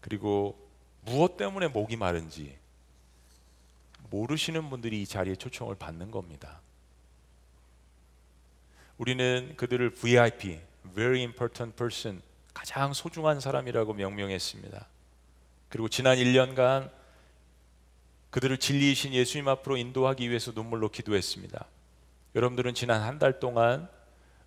그리고 0.00 0.58
무엇 1.04 1.36
때문에 1.36 1.68
목이 1.68 1.96
마른지 1.96 2.56
모르시는 4.08 4.70
분들이 4.70 5.02
이 5.02 5.06
자리에 5.06 5.36
초청을 5.36 5.74
받는 5.74 6.10
겁니다. 6.10 6.62
우리는 8.96 9.52
그들을 9.58 9.90
VIP, 9.90 10.60
very 10.94 11.20
important 11.24 11.76
person, 11.76 12.22
가장 12.54 12.94
소중한 12.94 13.38
사람이라고 13.38 13.92
명명했습니다. 13.92 14.86
그리고 15.68 15.90
지난 15.90 16.16
1년간 16.16 16.90
그들을 18.30 18.56
진리이신 18.56 19.12
예수님 19.12 19.46
앞으로 19.46 19.76
인도하기 19.76 20.26
위해서 20.30 20.52
눈물로 20.52 20.88
기도했습니다. 20.88 21.66
여러분들은 22.34 22.72
지난 22.72 23.02
한 23.02 23.18
달 23.18 23.40
동안 23.40 23.90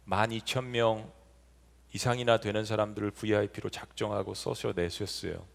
12,000명 0.08 1.20
이상이나 1.93 2.39
되는 2.39 2.65
사람들을 2.65 3.12
VIP로 3.12 3.69
작정하고 3.69 4.34
써서 4.34 4.73
내셨어요. 4.75 5.45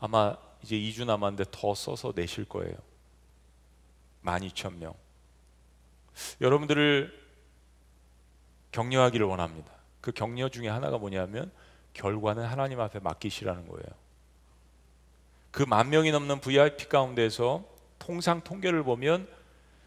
아마 0.00 0.36
이제 0.62 0.76
2주 0.76 1.04
남았는데 1.06 1.50
더 1.50 1.74
써서 1.74 2.12
내실 2.14 2.44
거예요. 2.44 2.76
12,000명. 4.24 4.94
여러분들을 6.40 7.26
격려하기를 8.72 9.24
원합니다. 9.26 9.72
그 10.00 10.12
격려 10.12 10.48
중에 10.48 10.68
하나가 10.68 10.98
뭐냐면 10.98 11.50
결과는 11.94 12.44
하나님 12.44 12.80
앞에 12.80 12.98
맡기시라는 13.00 13.66
거예요. 13.68 13.86
그 15.50 15.64
만 15.64 15.90
명이 15.90 16.12
넘는 16.12 16.40
VIP 16.40 16.88
가운데서 16.88 17.64
통상 17.98 18.42
통계를 18.42 18.84
보면 18.84 19.28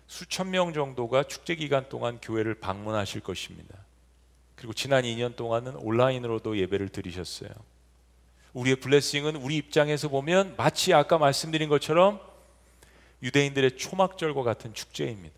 수천 0.07 0.49
명 0.49 0.73
정도가 0.73 1.23
축제 1.23 1.55
기간 1.55 1.87
동안 1.87 2.19
교회를 2.19 2.55
방문하실 2.55 3.21
것입니다. 3.21 3.77
그리고 4.61 4.73
지난 4.73 5.05
2년 5.05 5.35
동안은 5.35 5.75
온라인으로도 5.77 6.55
예배를 6.55 6.89
드리셨어요. 6.89 7.49
우리의 8.53 8.75
블레싱은 8.75 9.37
우리 9.37 9.57
입장에서 9.57 10.07
보면 10.07 10.53
마치 10.55 10.93
아까 10.93 11.17
말씀드린 11.17 11.67
것처럼 11.67 12.19
유대인들의 13.23 13.77
초막절과 13.77 14.43
같은 14.43 14.75
축제입니다. 14.75 15.33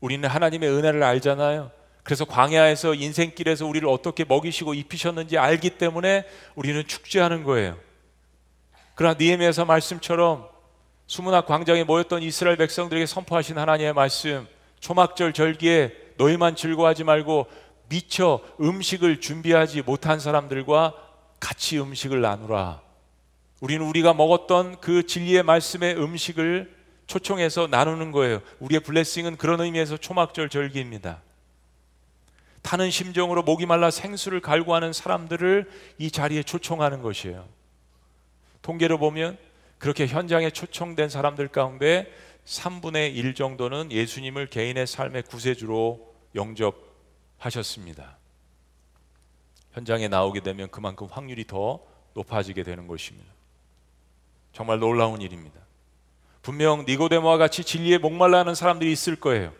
우리는 0.00 0.26
하나님의 0.26 0.70
은혜를 0.70 1.02
알잖아요. 1.02 1.70
그래서 2.02 2.24
광야에서 2.24 2.94
인생길에서 2.94 3.66
우리를 3.66 3.86
어떻게 3.90 4.24
먹이시고 4.24 4.72
입히셨는지 4.72 5.36
알기 5.36 5.76
때문에 5.76 6.24
우리는 6.54 6.82
축제하는 6.86 7.42
거예요. 7.42 7.76
그러나 8.94 9.18
니에미아서 9.20 9.66
말씀처럼 9.66 10.48
수문학 11.06 11.44
광장에 11.44 11.84
모였던 11.84 12.22
이스라엘 12.22 12.56
백성들에게 12.56 13.04
선포하신 13.04 13.58
하나님의 13.58 13.92
말씀 13.92 14.48
초막절 14.80 15.34
절기에 15.34 16.06
너희만 16.16 16.56
즐거워하지 16.56 17.04
말고 17.04 17.46
미처 17.88 18.40
음식을 18.60 19.20
준비하지 19.20 19.82
못한 19.82 20.18
사람들과 20.18 20.94
같이 21.40 21.78
음식을 21.78 22.20
나누라. 22.20 22.80
우리는 23.60 23.86
우리가 23.86 24.14
먹었던 24.14 24.80
그 24.80 25.06
진리의 25.06 25.42
말씀의 25.42 25.96
음식을 25.96 26.74
초청해서 27.06 27.68
나누는 27.68 28.12
거예요. 28.12 28.40
우리의 28.58 28.80
블레싱은 28.80 29.36
그런 29.36 29.60
의미에서 29.60 29.96
초막절 29.96 30.48
절기입니다. 30.48 31.22
타는 32.62 32.90
심정으로 32.90 33.42
목이 33.44 33.64
말라 33.64 33.90
생수를 33.90 34.40
갈구하는 34.40 34.92
사람들을 34.92 35.70
이 35.98 36.10
자리에 36.10 36.42
초청하는 36.42 37.00
것이에요. 37.00 37.46
통계로 38.62 38.98
보면 38.98 39.38
그렇게 39.78 40.06
현장에 40.06 40.50
초청된 40.50 41.08
사람들 41.08 41.48
가운데 41.48 42.12
3분의 42.44 43.14
1 43.14 43.34
정도는 43.34 43.92
예수님을 43.92 44.48
개인의 44.48 44.86
삶의 44.86 45.22
구세주로 45.24 46.14
영접 46.34 46.85
하셨습니다. 47.38 48.16
현장에 49.72 50.08
나오게 50.08 50.40
되면 50.40 50.70
그만큼 50.70 51.06
확률이 51.10 51.46
더 51.46 51.80
높아지게 52.14 52.62
되는 52.62 52.86
것입니다. 52.86 53.30
정말 54.52 54.78
놀라운 54.78 55.20
일입니다. 55.20 55.60
분명 56.42 56.84
니고데모와 56.86 57.36
같이 57.36 57.64
진리에 57.64 57.98
목말라 57.98 58.38
하는 58.38 58.54
사람들이 58.54 58.90
있을 58.90 59.16
거예요. 59.16 59.52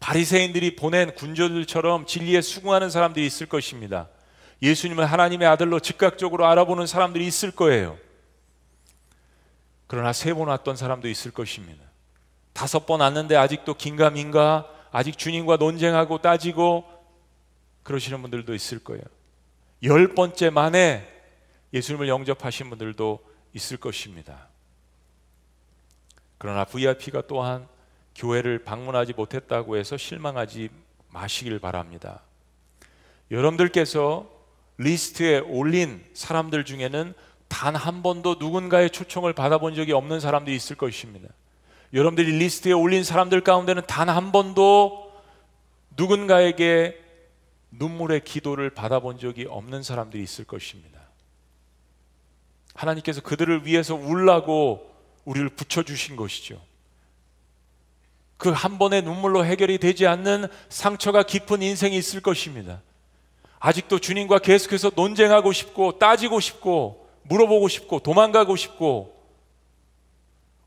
바리새인들이 0.00 0.76
보낸 0.76 1.14
군주들처럼 1.14 2.06
진리에 2.06 2.40
수긍하는 2.40 2.88
사람들이 2.90 3.26
있을 3.26 3.46
것입니다. 3.46 4.08
예수님을 4.62 5.04
하나님의 5.04 5.46
아들로 5.46 5.80
즉각적으로 5.80 6.46
알아보는 6.46 6.86
사람들이 6.86 7.26
있을 7.26 7.50
거예요. 7.50 7.98
그러나 9.86 10.12
세 10.12 10.34
번 10.34 10.48
왔던 10.48 10.76
사람도 10.76 11.08
있을 11.08 11.30
것입니다. 11.30 11.82
다섯 12.52 12.86
번 12.86 13.00
왔는데 13.00 13.36
아직도 13.36 13.74
긴가민가 13.74 14.68
아직 14.90 15.18
주님과 15.18 15.56
논쟁하고 15.56 16.18
따지고 16.18 16.84
그러시는 17.88 18.20
분들도 18.20 18.54
있을 18.54 18.80
거예요. 18.80 19.02
열 19.82 20.08
번째 20.14 20.50
만에 20.50 21.08
예수님을 21.72 22.06
영접하신 22.08 22.68
분들도 22.68 23.18
있을 23.54 23.78
것입니다. 23.78 24.48
그러나 26.36 26.66
VIP가 26.66 27.22
또한 27.26 27.66
교회를 28.14 28.62
방문하지 28.64 29.14
못했다고 29.14 29.78
해서 29.78 29.96
실망하지 29.96 30.68
마시길 31.08 31.58
바랍니다. 31.60 32.20
여러분들께서 33.30 34.28
리스트에 34.76 35.38
올린 35.38 36.04
사람들 36.12 36.66
중에는 36.66 37.14
단 37.48 37.74
한 37.74 38.02
번도 38.02 38.36
누군가의 38.38 38.90
초청을 38.90 39.32
받아본 39.32 39.74
적이 39.74 39.92
없는 39.92 40.20
사람들이 40.20 40.54
있을 40.54 40.76
것입니다. 40.76 41.30
여러분들이 41.94 42.32
리스트에 42.32 42.72
올린 42.72 43.02
사람들 43.02 43.40
가운데는 43.40 43.84
단 43.86 44.10
한 44.10 44.30
번도 44.30 45.10
누군가에게 45.96 47.07
눈물의 47.78 48.24
기도를 48.24 48.70
받아본 48.70 49.18
적이 49.18 49.46
없는 49.48 49.82
사람들이 49.82 50.22
있을 50.22 50.44
것입니다. 50.44 51.00
하나님께서 52.74 53.20
그들을 53.22 53.66
위해서 53.66 53.94
울라고 53.94 54.94
우리를 55.24 55.48
붙여주신 55.50 56.16
것이죠. 56.16 56.60
그 58.38 58.52
한 58.52 58.78
번의 58.78 59.02
눈물로 59.02 59.44
해결이 59.44 59.78
되지 59.78 60.06
않는 60.06 60.46
상처가 60.68 61.24
깊은 61.24 61.60
인생이 61.60 61.96
있을 61.96 62.20
것입니다. 62.20 62.80
아직도 63.58 63.98
주님과 63.98 64.38
계속해서 64.38 64.92
논쟁하고 64.94 65.52
싶고 65.52 65.98
따지고 65.98 66.38
싶고 66.38 67.08
물어보고 67.24 67.66
싶고 67.68 67.98
도망가고 67.98 68.54
싶고 68.54 69.18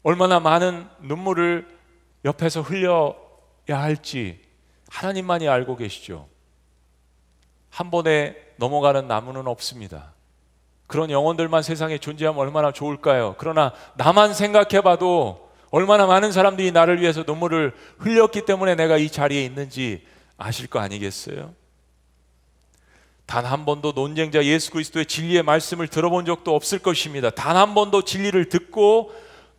얼마나 0.03 0.39
많은 0.39 0.87
눈물을 0.99 1.67
옆에서 2.25 2.61
흘려야 2.61 3.13
할지 3.67 4.41
하나님만이 4.89 5.47
알고 5.47 5.77
계시죠. 5.77 6.27
한 7.71 7.89
번에 7.89 8.35
넘어가는 8.57 9.07
나무는 9.07 9.47
없습니다. 9.47 10.13
그런 10.87 11.09
영혼들만 11.09 11.63
세상에 11.63 11.97
존재하면 11.97 12.39
얼마나 12.41 12.71
좋을까요? 12.71 13.35
그러나 13.37 13.71
나만 13.95 14.33
생각해 14.33 14.81
봐도 14.81 15.49
얼마나 15.71 16.05
많은 16.05 16.33
사람들이 16.33 16.71
나를 16.71 17.01
위해서 17.01 17.23
눈물을 17.25 17.73
흘렸기 17.97 18.45
때문에 18.45 18.75
내가 18.75 18.97
이 18.97 19.09
자리에 19.09 19.43
있는지 19.43 20.05
아실 20.37 20.67
거 20.67 20.79
아니겠어요? 20.79 21.53
단 23.25 23.45
한 23.45 23.63
번도 23.63 23.93
논쟁자 23.93 24.43
예수 24.43 24.71
그리스도의 24.71 25.05
진리의 25.05 25.43
말씀을 25.43 25.87
들어본 25.87 26.25
적도 26.25 26.53
없을 26.53 26.79
것입니다. 26.79 27.29
단 27.29 27.55
한 27.55 27.73
번도 27.73 28.01
진리를 28.03 28.49
듣고 28.49 29.13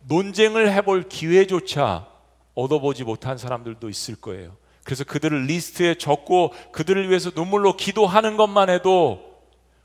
논쟁을 0.07 0.71
해볼 0.71 1.09
기회조차 1.09 2.05
얻어보지 2.53 3.03
못한 3.03 3.39
사람들도 3.39 3.89
있을 3.89 4.15
거예요. 4.15 4.55
그래서 4.83 5.03
그들을 5.03 5.45
리스트에 5.45 5.95
적고 5.95 6.53
그들을 6.71 7.09
위해서 7.09 7.31
눈물로 7.33 7.77
기도하는 7.77 8.37
것만 8.37 8.69
해도 8.69 9.33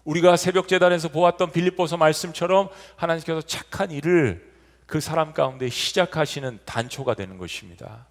우리가 0.05 0.37
새벽 0.37 0.69
제단에서 0.69 1.09
보았던 1.09 1.53
빌립보서 1.53 1.97
말씀처럼 1.97 2.69
하나님께서 2.97 3.43
착한 3.43 3.91
일을 3.91 4.49
그 4.87 5.01
사람 5.01 5.35
가운데 5.35 5.69
시작하시는 5.69 6.61
단초가 6.65 7.15
되는 7.15 7.37
것입니다. 7.37 8.07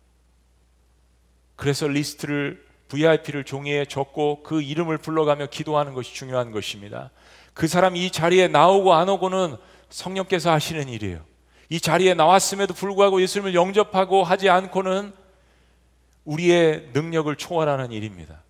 그래서 1.55 1.87
리스트를 1.87 2.63
VIP를 2.87 3.43
종이에 3.43 3.85
적고 3.85 4.43
그 4.43 4.61
이름을 4.61 4.99
불러가며 4.99 5.47
기도하는 5.47 5.93
것이 5.93 6.13
중요한 6.13 6.51
것입니다. 6.51 7.09
그 7.53 7.67
사람이 7.67 8.05
이 8.05 8.11
자리에 8.11 8.47
나오고 8.47 8.93
안 8.93 9.09
오고는 9.09 9.57
성령께서 9.89 10.51
하시는 10.51 10.87
일이에요. 10.87 11.25
이 11.69 11.79
자리에 11.79 12.13
나왔음에도 12.13 12.73
불구하고 12.73 13.21
예수님을 13.21 13.55
영접하고 13.55 14.23
하지 14.23 14.47
않고는 14.49 15.13
우리의 16.27 16.89
능력을 16.93 17.33
초월하는 17.35 17.91
일입니다. 17.91 18.43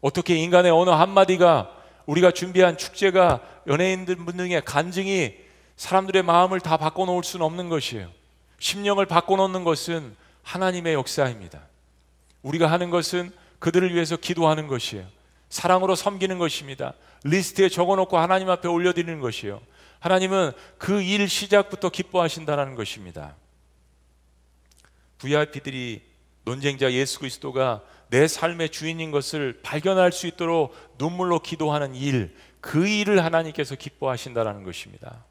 어떻게 0.00 0.36
인간의 0.36 0.70
언어 0.70 0.94
한마디가 0.94 1.70
우리가 2.06 2.30
준비한 2.30 2.78
축제가 2.78 3.40
연예인들 3.66 4.16
등의 4.36 4.64
간증이 4.64 5.34
사람들의 5.76 6.22
마음을 6.22 6.60
다 6.60 6.76
바꿔놓을 6.76 7.24
수는 7.24 7.44
없는 7.44 7.68
것이에요. 7.68 8.08
심령을 8.60 9.06
바꿔놓는 9.06 9.64
것은 9.64 10.14
하나님의 10.42 10.94
역사입니다. 10.94 11.60
우리가 12.42 12.70
하는 12.70 12.90
것은 12.90 13.32
그들을 13.58 13.92
위해서 13.94 14.16
기도하는 14.16 14.68
것이에요. 14.68 15.04
사랑으로 15.48 15.96
섬기는 15.96 16.38
것입니다. 16.38 16.94
리스트에 17.24 17.68
적어놓고 17.68 18.16
하나님 18.16 18.50
앞에 18.50 18.68
올려드리는 18.68 19.18
것이에요. 19.20 19.60
하나님은 19.98 20.52
그 20.78 21.02
일 21.02 21.28
시작부터 21.28 21.88
기뻐하신다는 21.88 22.74
것입니다. 22.74 23.34
VIP들이 25.18 26.13
논쟁자 26.44 26.92
예수 26.92 27.18
그리스도가 27.18 27.82
내 28.08 28.28
삶의 28.28 28.70
주인인 28.70 29.10
것을 29.10 29.60
발견할 29.62 30.12
수 30.12 30.26
있도록 30.26 30.74
눈물로 30.98 31.40
기도하는 31.40 31.94
일, 31.94 32.36
그 32.60 32.86
일을 32.86 33.24
하나님께서 33.24 33.74
기뻐하신다는 33.74 34.62
것입니다. 34.62 35.24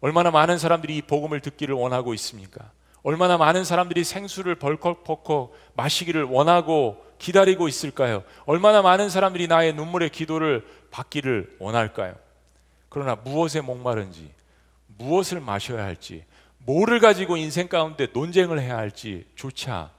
얼마나 0.00 0.30
많은 0.30 0.58
사람들이 0.58 0.96
이 0.96 1.02
복음을 1.02 1.40
듣기를 1.40 1.74
원하고 1.74 2.14
있습니까? 2.14 2.70
얼마나 3.02 3.36
많은 3.36 3.64
사람들이 3.64 4.02
생수를 4.04 4.54
벌컥벌컥 4.54 5.52
마시기를 5.74 6.24
원하고 6.24 7.04
기다리고 7.18 7.68
있을까요? 7.68 8.24
얼마나 8.46 8.80
많은 8.80 9.10
사람들이 9.10 9.46
나의 9.46 9.74
눈물의 9.74 10.10
기도를 10.10 10.66
받기를 10.90 11.56
원할까요? 11.58 12.14
그러나 12.88 13.14
무엇에 13.14 13.60
목마른지, 13.60 14.30
무엇을 14.98 15.40
마셔야 15.40 15.84
할지, 15.84 16.24
뭐를 16.66 16.98
가지고 16.98 17.36
인생 17.36 17.68
가운데 17.68 18.06
논쟁을 18.12 18.60
해야 18.60 18.76
할지 18.76 19.26
조차 19.34 19.92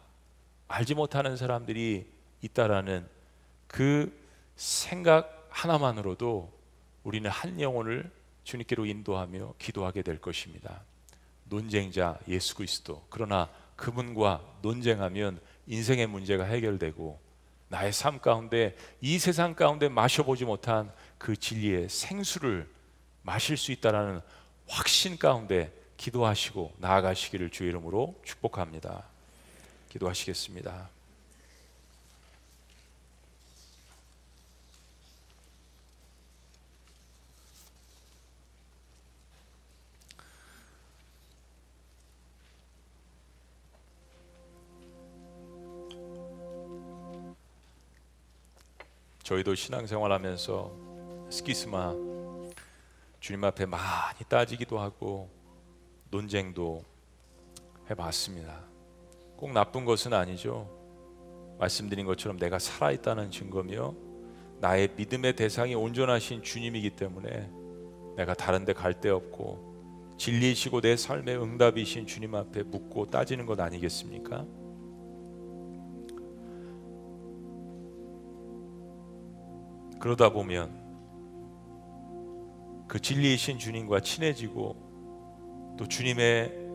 알지 0.67 0.95
못하는 0.95 1.37
사람들이 1.37 2.07
있다라는 2.41 3.07
그 3.67 4.11
생각 4.55 5.47
하나만으로도 5.49 6.51
우리는 7.03 7.29
한 7.29 7.61
영혼을 7.61 8.11
주님께로 8.43 8.85
인도하며 8.85 9.55
기도하게 9.59 10.01
될 10.01 10.19
것입니다. 10.19 10.81
논쟁자 11.45 12.17
예수 12.27 12.55
그리스도. 12.55 13.05
그러나 13.09 13.49
그분과 13.75 14.41
논쟁하면 14.61 15.39
인생의 15.67 16.07
문제가 16.07 16.45
해결되고 16.45 17.19
나의 17.67 17.93
삶 17.93 18.19
가운데 18.19 18.75
이 19.01 19.19
세상 19.19 19.53
가운데 19.53 19.87
마셔보지 19.87 20.45
못한 20.45 20.91
그 21.17 21.35
진리의 21.35 21.89
생수를 21.89 22.67
마실 23.21 23.57
수 23.57 23.71
있다라는 23.71 24.21
확신 24.67 25.17
가운데 25.17 25.71
기도하시고 25.97 26.73
나아가시기를 26.77 27.49
주 27.49 27.63
이름으로 27.63 28.19
축복합니다. 28.23 29.03
기도하시겠습니다. 29.89 30.89
저희도 49.23 49.55
신앙생활하면서 49.55 50.71
스키스마 51.31 51.95
주님 53.19 53.43
앞에 53.43 53.65
많이 53.65 54.19
따지기도 54.29 54.77
하고 54.77 55.44
논쟁도 56.15 56.81
해봤습니다. 57.89 58.61
꼭 59.35 59.51
나쁜 59.51 59.83
것은 59.83 60.13
아니죠. 60.13 60.69
말씀드린 61.59 62.05
것처럼 62.05 62.37
내가 62.37 62.57
살아있다는 62.57 63.31
증거며 63.31 63.93
나의 64.61 64.89
믿음의 64.95 65.35
대상이 65.35 65.75
온전하신 65.75 66.41
주님이기 66.41 66.91
때문에 66.91 67.51
내가 68.15 68.33
다른 68.33 68.63
데 68.63 68.73
갈 68.73 68.93
데 69.01 69.09
없고 69.09 70.15
진리이시고 70.17 70.79
내 70.79 70.95
삶의 70.95 71.37
응답이신 71.41 72.07
주님 72.07 72.33
앞에 72.35 72.63
묻고 72.63 73.07
따지는 73.07 73.45
것 73.45 73.59
아니겠습니까? 73.59 74.45
그러다 79.99 80.29
보면 80.29 80.85
그 82.87 83.01
진리이신 83.01 83.59
주님과 83.59 83.99
친해지고 83.99 84.84
또 85.77 85.87
주님의 85.87 86.65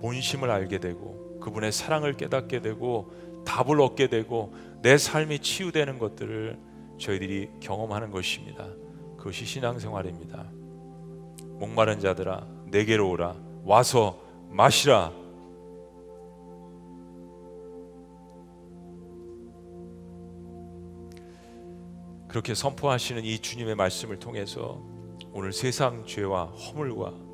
본심을 0.00 0.50
알게 0.50 0.78
되고 0.78 1.38
그분의 1.40 1.72
사랑을 1.72 2.14
깨닫게 2.14 2.60
되고 2.60 3.12
답을 3.44 3.80
얻게 3.80 4.08
되고 4.08 4.52
내 4.82 4.98
삶이 4.98 5.40
치유되는 5.40 5.98
것들을 5.98 6.58
저희들이 6.98 7.50
경험하는 7.60 8.10
것입니다. 8.10 8.66
그것이 9.16 9.44
신앙생활입니다. 9.44 10.50
목마른 11.58 12.00
자들아 12.00 12.46
내게로 12.66 13.10
오라 13.10 13.36
와서 13.64 14.20
마시라 14.50 15.12
그렇게 22.28 22.54
선포하시는 22.54 23.24
이 23.24 23.38
주님의 23.38 23.74
말씀을 23.74 24.18
통해서 24.18 24.82
오늘 25.32 25.52
세상 25.52 26.04
죄와 26.06 26.44
허물과 26.44 27.27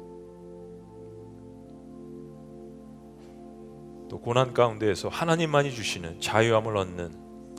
또 4.15 4.21
고난 4.21 4.55
가운데에서 4.55 5.09
하나님만이 5.09 5.73
주시는 5.73 6.21
자유함을 6.21 6.77
얻는 6.77 7.11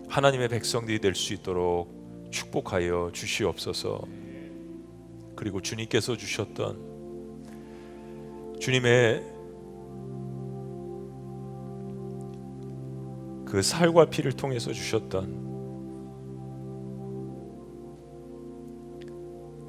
하나님의 0.07 0.47
백성들이 0.47 0.99
될 0.99 1.13
수 1.13 1.33
있도록 1.33 2.29
축복하여 2.31 3.09
주시옵소서. 3.11 4.01
그리고 5.35 5.59
주님께서 5.59 6.15
주셨던 6.15 6.95
주님의 8.61 9.21
그 13.43 13.61
살과 13.61 14.05
피를 14.05 14.31
통해서 14.31 14.71
주셨던 14.71 15.43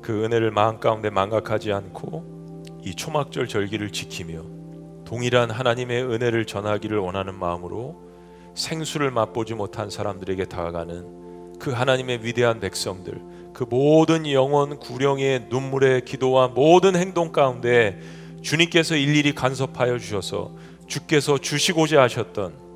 그 0.02 0.24
은혜를 0.24 0.52
마음 0.52 0.78
가운데 0.78 1.10
망각하지 1.10 1.72
않고 1.72 2.62
이 2.84 2.94
초막절 2.94 3.48
절기를 3.48 3.90
지키며 3.90 4.55
동일한 5.06 5.50
하나님의 5.50 6.02
은혜를 6.02 6.44
전하기를 6.46 6.98
원하는 6.98 7.34
마음으로 7.34 7.96
생수를 8.54 9.10
맛보지 9.12 9.54
못한 9.54 9.88
사람들에게 9.88 10.46
다가가는 10.46 11.58
그 11.60 11.70
하나님의 11.70 12.24
위대한 12.24 12.58
백성들 12.58 13.22
그 13.54 13.64
모든 13.70 14.30
영혼 14.30 14.78
구령의 14.78 15.46
눈물의 15.48 16.04
기도와 16.04 16.48
모든 16.48 16.96
행동 16.96 17.30
가운데 17.32 18.00
주님께서 18.42 18.96
일일이 18.96 19.32
간섭하여 19.32 19.98
주셔서 19.98 20.54
주께서 20.86 21.38
주시고자 21.38 22.02
하셨던 22.02 22.66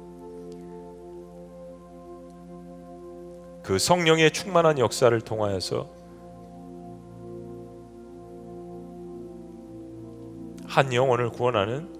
그 3.64 3.78
성령의 3.78 4.30
충만한 4.30 4.78
역사를 4.78 5.20
통하여서 5.20 5.90
한 10.66 10.94
영혼을 10.94 11.30
구원하는 11.30 11.99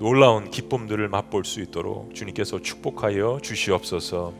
놀라운 0.00 0.50
기쁨들을 0.50 1.06
맛볼 1.08 1.44
수 1.44 1.60
있도록 1.60 2.14
주님께서 2.14 2.62
축복하여 2.62 3.40
주시옵소서. 3.42 4.32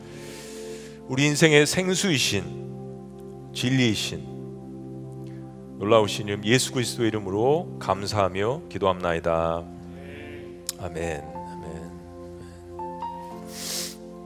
우리 1.07 1.27
인생의 1.27 1.67
생수이신 1.67 3.51
진리이신 3.53 4.31
놀라우신 5.77 6.29
이름 6.29 6.43
예수 6.45 6.71
그리스도의 6.71 7.09
이름으로 7.09 7.77
감사하며 7.79 8.63
기도합나이다. 8.69 9.63
아멘. 10.79 11.23
아멘. 11.53 11.91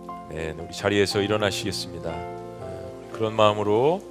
아멘. 0.08 0.60
우리 0.60 0.74
자리에서 0.74 1.22
일어나시겠습니다. 1.22 2.16
그런 3.12 3.36
마음으로 3.36 4.02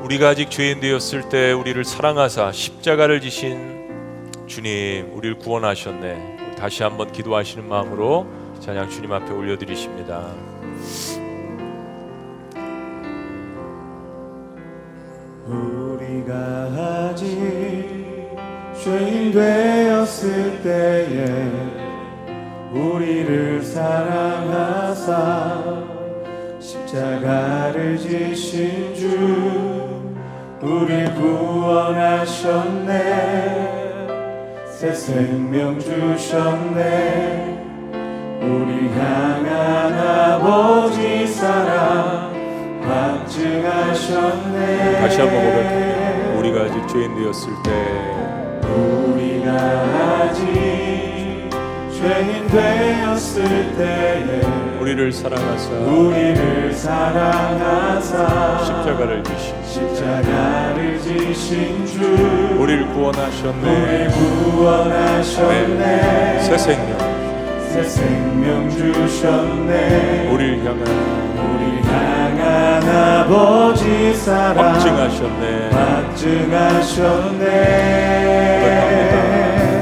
우리가 0.00 0.28
아직 0.28 0.48
죄인 0.48 0.78
되었을 0.78 1.28
때 1.28 1.50
우리를 1.50 1.84
사랑하사 1.84 2.52
십자가를 2.52 3.20
지신 3.20 3.83
주님 4.46 5.12
우리를 5.14 5.38
구원하셨네. 5.38 6.54
다시 6.58 6.82
한번 6.82 7.10
기도하시는 7.10 7.66
마음으로 7.66 8.26
찬양 8.60 8.90
주님 8.90 9.12
앞에 9.12 9.32
올려드리십니다. 9.32 10.22
우리가 15.46 16.34
아직 17.10 17.26
죄인 18.82 19.32
되었을 19.32 20.62
때에 20.62 21.50
우리를 22.72 23.62
사랑하사 23.62 25.04
십자가를 26.60 27.98
지신 27.98 28.94
주 28.94 30.04
우리 30.60 31.04
구원하셨네 31.14 32.24
새 34.84 34.92
생명 34.92 35.78
주셨네. 35.78 36.78
우리 38.42 38.90
향한 38.90 39.94
아버지 39.94 41.26
사랑 41.26 42.30
확증하셨네. 42.86 44.60
다시 45.00 45.20
한번 45.22 45.38
고백합니다. 45.42 46.38
우리가 46.38 46.64
아직 46.64 46.86
죄인 46.88 47.14
되었을 47.14 47.48
때. 47.62 47.70
우리가 48.68 49.50
아직 50.28 51.13
죄인 51.94 52.46
되었을 52.48 53.76
때에 53.76 54.40
우리를 54.80 55.12
사랑하사 55.12 55.70
우리를 55.70 56.72
사랑하사 56.72 58.58
십자가를 58.64 59.22
지신 59.22 59.54
십자가를 59.64 61.00
지신 61.00 61.86
주. 61.86 62.02
우리를 62.58 62.88
구원하셨네. 62.88 64.06
우리 64.06 64.08
구원하셨네. 64.52 65.84
새 66.40 66.58
생명. 66.58 66.98
새 67.70 67.84
생명 67.84 68.68
주셨네. 68.70 70.28
우리를 70.32 70.58
향한 70.58 70.82
우리 71.38 71.80
향한 71.88 72.88
아버지 73.22 74.12
사랑. 74.14 74.74
확증하셨네. 74.74 75.70
확증하셨네. 75.70 77.44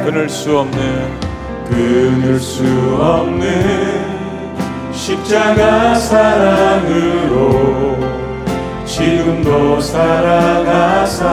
끊을 0.04 0.28
수 0.28 0.58
없는 0.58 1.31
끊을 1.72 2.38
수 2.38 2.62
없는 3.00 4.02
십자가 4.92 5.94
사랑으로 5.94 7.52
지금도 8.84 9.80
사랑하사 9.80 11.24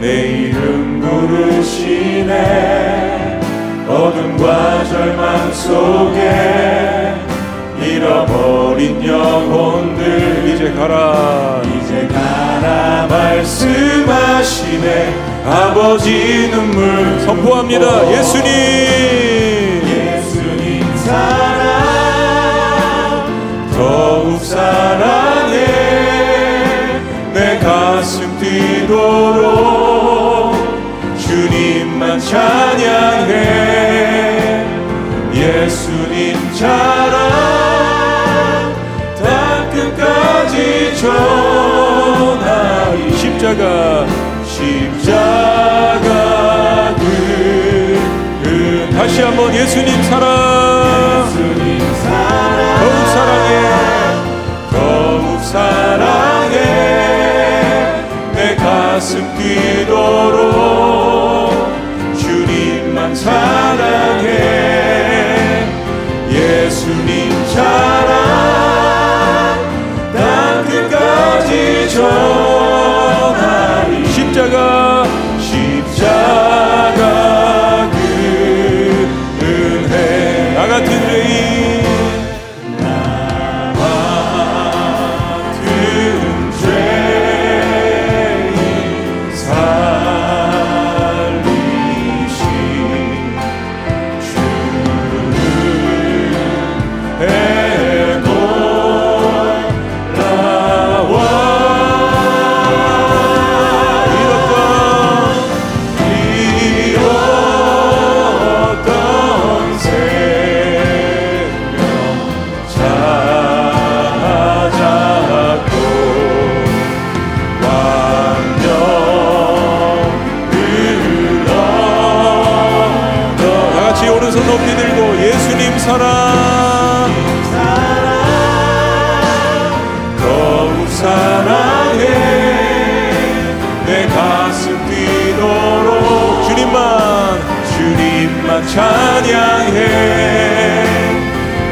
내 0.00 0.48
이름 0.48 1.00
부르시네. 1.00 2.34
어둠과 3.88 4.84
절망 4.84 5.52
속에 5.52 7.14
잃어버린 7.82 9.04
영혼들 9.04 10.48
이제 10.48 10.72
가라. 10.72 11.60
이제 11.62 12.06
가라. 12.06 13.08
말씀하시네 13.08 14.84
아버지 15.46 16.48
눈물 16.50 17.20
선포합니다. 17.20 18.10
예수님. 18.10 18.46
예수님 19.86 20.96
사랑 20.96 21.66
더욱 23.76 24.42
사랑해. 24.42 25.66
내 27.34 27.58
가슴 27.58 28.38
뛰도록 28.38 29.44
주님만 31.18 32.18
찬양해. 32.20 33.34
예수님 35.34 36.38
자랑 36.54 37.20
다 39.22 39.68
끝까지 39.70 40.96
전하리. 40.96 43.12
십자가 43.14 44.06
십자가 44.64 46.08
그은 48.42 48.90
다시 48.90 49.22
한번 49.22 49.54
예수님 49.54 50.02
사랑 50.04 50.53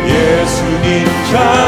예수님 0.07 1.05
자 1.31 1.62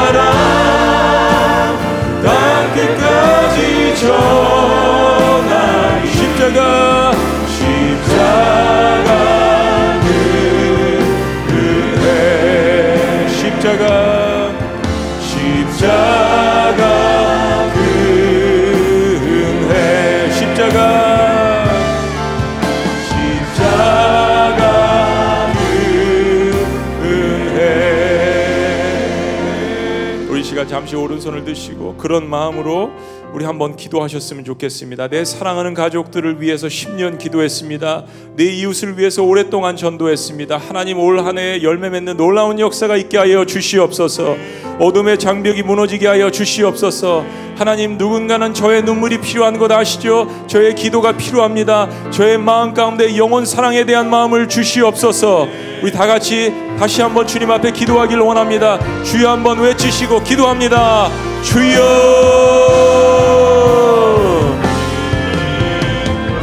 오른손을 30.94 31.44
드시고 31.44 31.96
그런 31.96 32.28
마음으로 32.28 32.90
우리 33.34 33.44
한번 33.44 33.74
기도하셨으면 33.74 34.44
좋겠습니다. 34.44 35.08
내 35.08 35.24
사랑하는 35.24 35.74
가족들을 35.74 36.40
위해서 36.40 36.68
10년 36.68 37.18
기도했습니다. 37.18 38.04
내 38.36 38.44
이웃을 38.44 38.96
위해서 38.96 39.24
오랫동안 39.24 39.76
전도했습니다. 39.76 40.56
하나님 40.56 41.00
올 41.00 41.18
한 41.18 41.36
해 41.38 41.60
열매 41.64 41.90
맺는 41.90 42.16
놀라운 42.16 42.60
역사가 42.60 42.96
있게 42.96 43.18
하여 43.18 43.44
주시옵소서. 43.44 44.36
어둠의 44.78 45.18
장벽이 45.18 45.64
무너지게 45.64 46.06
하여 46.06 46.30
주시옵소서. 46.30 47.24
하나님 47.56 47.98
누군가는 47.98 48.54
저의 48.54 48.82
눈물이 48.84 49.20
필요한 49.20 49.58
것 49.58 49.68
아시죠? 49.72 50.28
저의 50.46 50.76
기도가 50.76 51.16
필요합니다. 51.16 52.10
저의 52.12 52.38
마음 52.38 52.72
가운데 52.72 53.16
영원 53.16 53.46
사랑에 53.46 53.84
대한 53.84 54.10
마음을 54.10 54.48
주시옵소서. 54.48 55.48
우리 55.82 55.90
다 55.90 56.06
같이 56.06 56.52
다시 56.78 57.02
한번 57.02 57.26
주님 57.26 57.50
앞에 57.50 57.72
기도하길 57.72 58.20
원합니다. 58.20 58.78
주여 59.02 59.28
한번 59.28 59.58
외치시고 59.58 60.22
기도합니다. 60.22 61.10
주여 61.42 62.83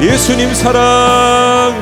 예수님 0.01 0.51
사랑 0.55 1.75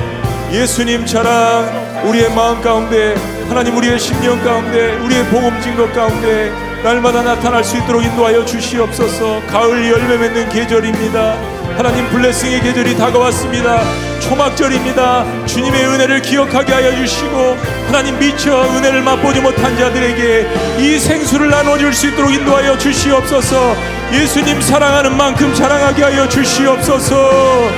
예수님 0.52 1.06
자랑 1.06 2.04
우리의 2.06 2.34
마음 2.36 2.62
가운데 2.62 3.16
하나님 3.48 3.78
우리의 3.78 3.98
심령 3.98 4.44
가운데 4.44 4.98
우리의 4.98 5.24
복음 5.28 5.60
증거 5.62 5.90
가운데 5.94 6.52
날마다 6.84 7.22
나타날 7.24 7.64
수 7.64 7.78
있도록 7.78 8.04
인도하여 8.04 8.46
주시옵소서. 8.46 9.42
가을 9.48 9.90
열매 9.90 10.18
맺는 10.18 10.50
계절입니다 10.50 11.59
하나님 11.80 12.10
블레싱의 12.10 12.60
계절이 12.62 12.98
다가왔습니다. 12.98 13.80
초막절입니다. 14.20 15.46
주님의 15.46 15.86
은혜를 15.88 16.22
기억하게 16.22 16.74
하여 16.74 16.94
주시고 16.94 17.56
하나님 17.88 18.20
미처 18.20 18.64
은혜를 18.64 19.02
맛보지 19.02 19.40
못한 19.40 19.78
자들에게 19.78 20.46
이 20.78 21.00
생수를 21.00 21.50
나눠줄 21.50 21.94
수 21.94 22.10
있도록 22.10 22.34
인도하여 22.34 22.78
주시옵소서. 22.78 23.78
예수님 24.12 24.60
사랑하는 24.60 25.16
만큼 25.16 25.54
자랑하게 25.54 26.04
하여 26.04 26.28
주시옵소서. 26.28 27.70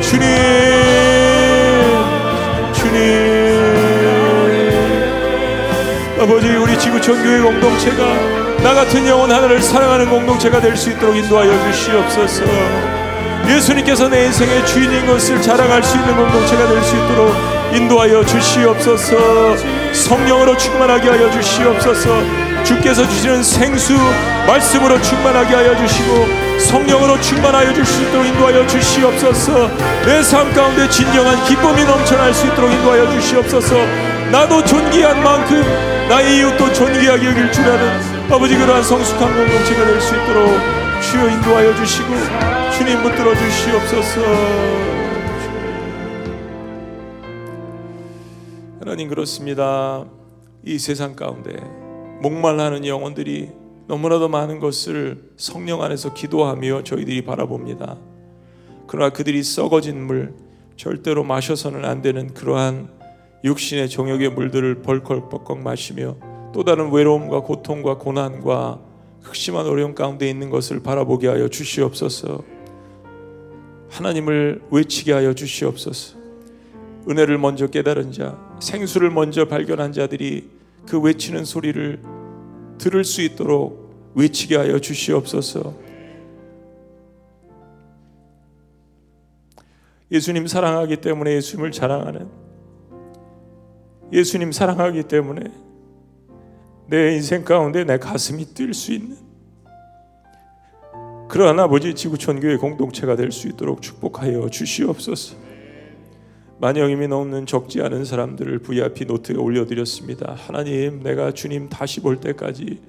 주님 0.00 0.30
주님. 2.72 3.02
아버지 6.20 6.46
우리 6.46 6.78
지구촌 6.78 7.20
교회 7.24 7.40
공동체가 7.40 8.04
나 8.62 8.72
같은 8.72 9.04
영혼 9.04 9.32
하나를 9.32 9.60
사랑하는 9.60 10.08
공동체가 10.10 10.60
될 10.60 10.76
수 10.76 10.90
있도록 10.90 11.16
인도하여 11.16 11.50
주시옵소서 11.72 13.01
예수님께서 13.48 14.08
내 14.08 14.24
인생의 14.26 14.66
주인인 14.66 15.06
것을 15.06 15.40
자랑할 15.42 15.82
수 15.82 15.96
있는 15.96 16.16
공동체가 16.16 16.68
될 16.68 16.82
수 16.82 16.96
있도록 16.96 17.34
인도하여 17.74 18.24
주시옵소서. 18.24 19.16
성령으로 19.92 20.56
충만하게 20.56 21.08
하여 21.08 21.30
주시옵소서. 21.30 22.22
주께서 22.64 23.06
주시는 23.08 23.42
생수 23.42 23.94
말씀으로 24.46 25.00
충만하게 25.02 25.54
하여 25.54 25.76
주시고 25.76 26.26
성령으로 26.60 27.20
충만하여 27.20 27.72
줄수 27.74 28.02
있도록 28.02 28.26
인도하여 28.26 28.66
주시옵소서. 28.66 29.68
내 30.06 30.22
삶 30.22 30.52
가운데 30.54 30.88
진정한 30.88 31.42
기쁨이 31.44 31.84
넘쳐날 31.84 32.32
수 32.32 32.46
있도록 32.46 32.70
인도하여 32.72 33.10
주시옵소서. 33.10 33.74
나도 34.30 34.64
존귀한 34.64 35.22
만큼 35.22 35.62
나의 36.08 36.38
이웃도 36.38 36.72
존귀하게 36.72 37.26
여길 37.26 37.52
줄 37.52 37.64
아는 37.64 38.00
아버지 38.30 38.56
그러한 38.56 38.82
성숙한 38.82 39.34
공동체가 39.34 39.84
될 39.86 40.00
수 40.00 40.14
있도록 40.14 40.58
주여 41.02 41.28
인도하여 41.28 41.74
주시고 41.74 42.14
주님 42.76 43.02
붙들어 43.02 43.34
주시옵소서 43.34 44.20
하나님 48.80 49.08
그렇습니다 49.08 50.06
이 50.64 50.78
세상 50.78 51.14
가운데 51.14 51.56
목말라하는 52.22 52.86
영혼들이 52.86 53.50
너무나도 53.88 54.28
많은 54.28 54.60
것을 54.60 55.32
성령 55.36 55.82
안에서 55.82 56.14
기도하며 56.14 56.84
저희들이 56.84 57.24
바라봅니다. 57.24 57.98
그러나 58.86 59.10
그들이 59.10 59.42
썩어진 59.42 60.06
물, 60.06 60.34
절대로 60.76 61.24
마셔서는 61.24 61.84
안 61.84 62.00
되는 62.00 62.32
그러한 62.32 62.88
육신의 63.44 63.90
정욕의 63.90 64.30
물들을 64.30 64.82
벌컥벌컥 64.82 65.58
마시며 65.58 66.16
또 66.54 66.62
다른 66.64 66.92
외로움과 66.92 67.40
고통과 67.40 67.98
고난과 67.98 68.80
극심한 69.24 69.66
어려움 69.66 69.94
가운데 69.94 70.28
있는 70.28 70.48
것을 70.48 70.82
바라보게 70.82 71.28
하여 71.28 71.48
주시옵소서. 71.48 72.51
하나님을 73.92 74.62
외치게 74.70 75.12
하여 75.12 75.34
주시옵소서. 75.34 76.16
은혜를 77.08 77.36
먼저 77.36 77.66
깨달은 77.66 78.12
자, 78.12 78.38
생수를 78.60 79.10
먼저 79.10 79.46
발견한 79.46 79.92
자들이 79.92 80.48
그 80.88 80.98
외치는 80.98 81.44
소리를 81.44 82.00
들을 82.78 83.04
수 83.04 83.20
있도록 83.20 84.12
외치게 84.14 84.56
하여 84.56 84.78
주시옵소서. 84.78 85.74
예수님 90.10 90.46
사랑하기 90.46 90.96
때문에 90.96 91.34
예수님을 91.36 91.72
자랑하는 91.72 92.28
예수님 94.12 94.52
사랑하기 94.52 95.04
때문에 95.04 95.40
내 96.88 97.14
인생 97.14 97.44
가운데 97.44 97.84
내 97.84 97.98
가슴이 97.98 98.46
뛸 98.54 98.74
수 98.74 98.92
있는 98.92 99.16
그러한 101.32 101.58
아버지 101.60 101.94
지구촌 101.94 102.40
교회 102.40 102.58
공동체가 102.58 103.16
될 103.16 103.32
수 103.32 103.48
있도록 103.48 103.80
축복하여 103.80 104.50
주시옵소서. 104.50 105.34
만영임이 106.60 107.08
넘는 107.08 107.46
적지 107.46 107.80
않은 107.80 108.04
사람들을 108.04 108.58
VIP 108.58 109.06
노트에 109.06 109.36
올려드렸습니다. 109.36 110.36
하나님, 110.36 111.02
내가 111.02 111.32
주님 111.32 111.70
다시 111.70 112.00
볼 112.00 112.20
때까지 112.20 112.80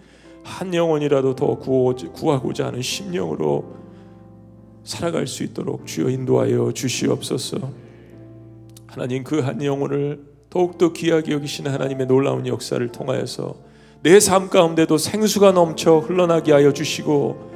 한 0.44 0.74
영혼이라도 0.76 1.36
더 1.36 1.56
구하고자 1.56 2.68
하는 2.68 2.82
심령으로 2.82 3.64
살아갈 4.84 5.26
수 5.26 5.44
있도록 5.44 5.88
주여 5.88 6.10
인도하여 6.10 6.74
주시옵소서. 6.74 7.72
하나님 8.88 9.24
그 9.24 9.40
한 9.40 9.64
영혼을 9.64 10.20
더욱더 10.50 10.92
귀하게 10.92 11.32
여기시는 11.32 11.72
하나님의 11.72 12.08
놀라운 12.08 12.46
역사를 12.46 12.86
통하여서 12.92 13.56
내 14.04 14.20
삶 14.20 14.50
가운데도 14.50 14.98
생수가 14.98 15.54
넘쳐 15.54 16.00
흘러나게 16.00 16.52
하여 16.52 16.74
주시고 16.74 17.53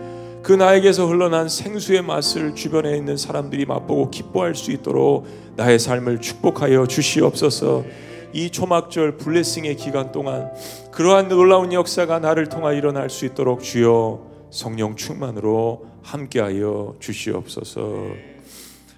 그 0.47 0.53
나에게서 0.53 1.07
흘러난 1.07 1.49
생수의 1.49 2.03
맛을 2.03 2.55
주변에 2.55 2.95
있는 2.95 3.17
사람들이 3.17 3.65
맛보고 3.65 4.09
기뻐할 4.09 4.55
수 4.55 4.71
있도록 4.71 5.27
나의 5.57 5.77
삶을 5.77 6.21
축복하여 6.21 6.87
주시옵소서. 6.87 7.83
이 8.31 8.49
초막절 8.49 9.17
블레싱의 9.17 9.75
기간 9.75 10.13
동안 10.13 10.49
그러한 10.93 11.27
놀라운 11.27 11.73
역사가 11.73 12.19
나를 12.19 12.47
통하 12.47 12.71
일어날 12.71 13.09
수 13.09 13.25
있도록 13.25 13.61
주여 13.61 14.47
성령 14.49 14.95
충만으로 14.95 15.85
함께하여 16.03 16.95
주시옵소서. 17.01 18.05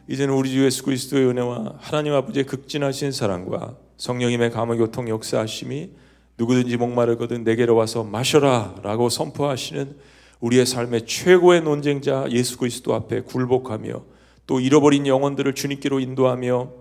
이제는 0.08 0.36
우리 0.36 0.52
주 0.52 0.64
예수 0.64 0.84
그리스도의 0.84 1.30
은혜와 1.30 1.78
하나님 1.80 2.14
아버지의 2.14 2.45
극진하신 2.45 3.12
사랑과 3.12 3.76
성령님의 3.97 4.52
감화 4.52 4.76
교통 4.76 5.10
역사하심이 5.10 5.93
누구든지 6.38 6.78
목마르거든 6.78 7.43
내게로 7.43 7.76
와서 7.76 8.04
마셔라라고 8.04 9.10
선포하시는 9.10 10.18
우리의 10.40 10.66
삶의 10.66 11.06
최고의 11.06 11.62
논쟁자 11.62 12.28
예수 12.30 12.58
그리스도 12.58 12.94
앞에 12.94 13.22
굴복하며 13.22 14.04
또 14.48 14.60
잃어버린 14.60 15.06
영혼들을 15.06 15.54
주님께로 15.54 16.00
인도하며 16.00 16.72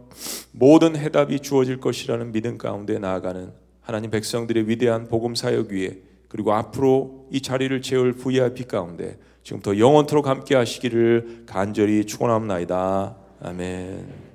모든 0.53 0.97
해답이 0.97 1.41
주어질 1.41 1.81
것이라는 1.81 2.33
믿음 2.33 2.57
가운데 2.57 2.99
나아가는 2.99 3.53
하나님 3.81 4.11
백성들의 4.11 4.69
위대한 4.69 5.09
복음 5.09 5.35
사역 5.35 5.69
위에 5.69 5.99
그리고 6.29 6.53
앞으로 6.53 7.27
이 7.31 7.41
자리를 7.41 7.81
채울 7.83 8.13
VIP 8.13 8.65
가운데 8.65 9.19
지금부터 9.43 9.79
영원토록 9.79 10.27
함께 10.27 10.55
하시기를 10.55 11.45
간절히 11.47 12.05
축원합니다. 12.05 13.17
아멘. 13.41 14.28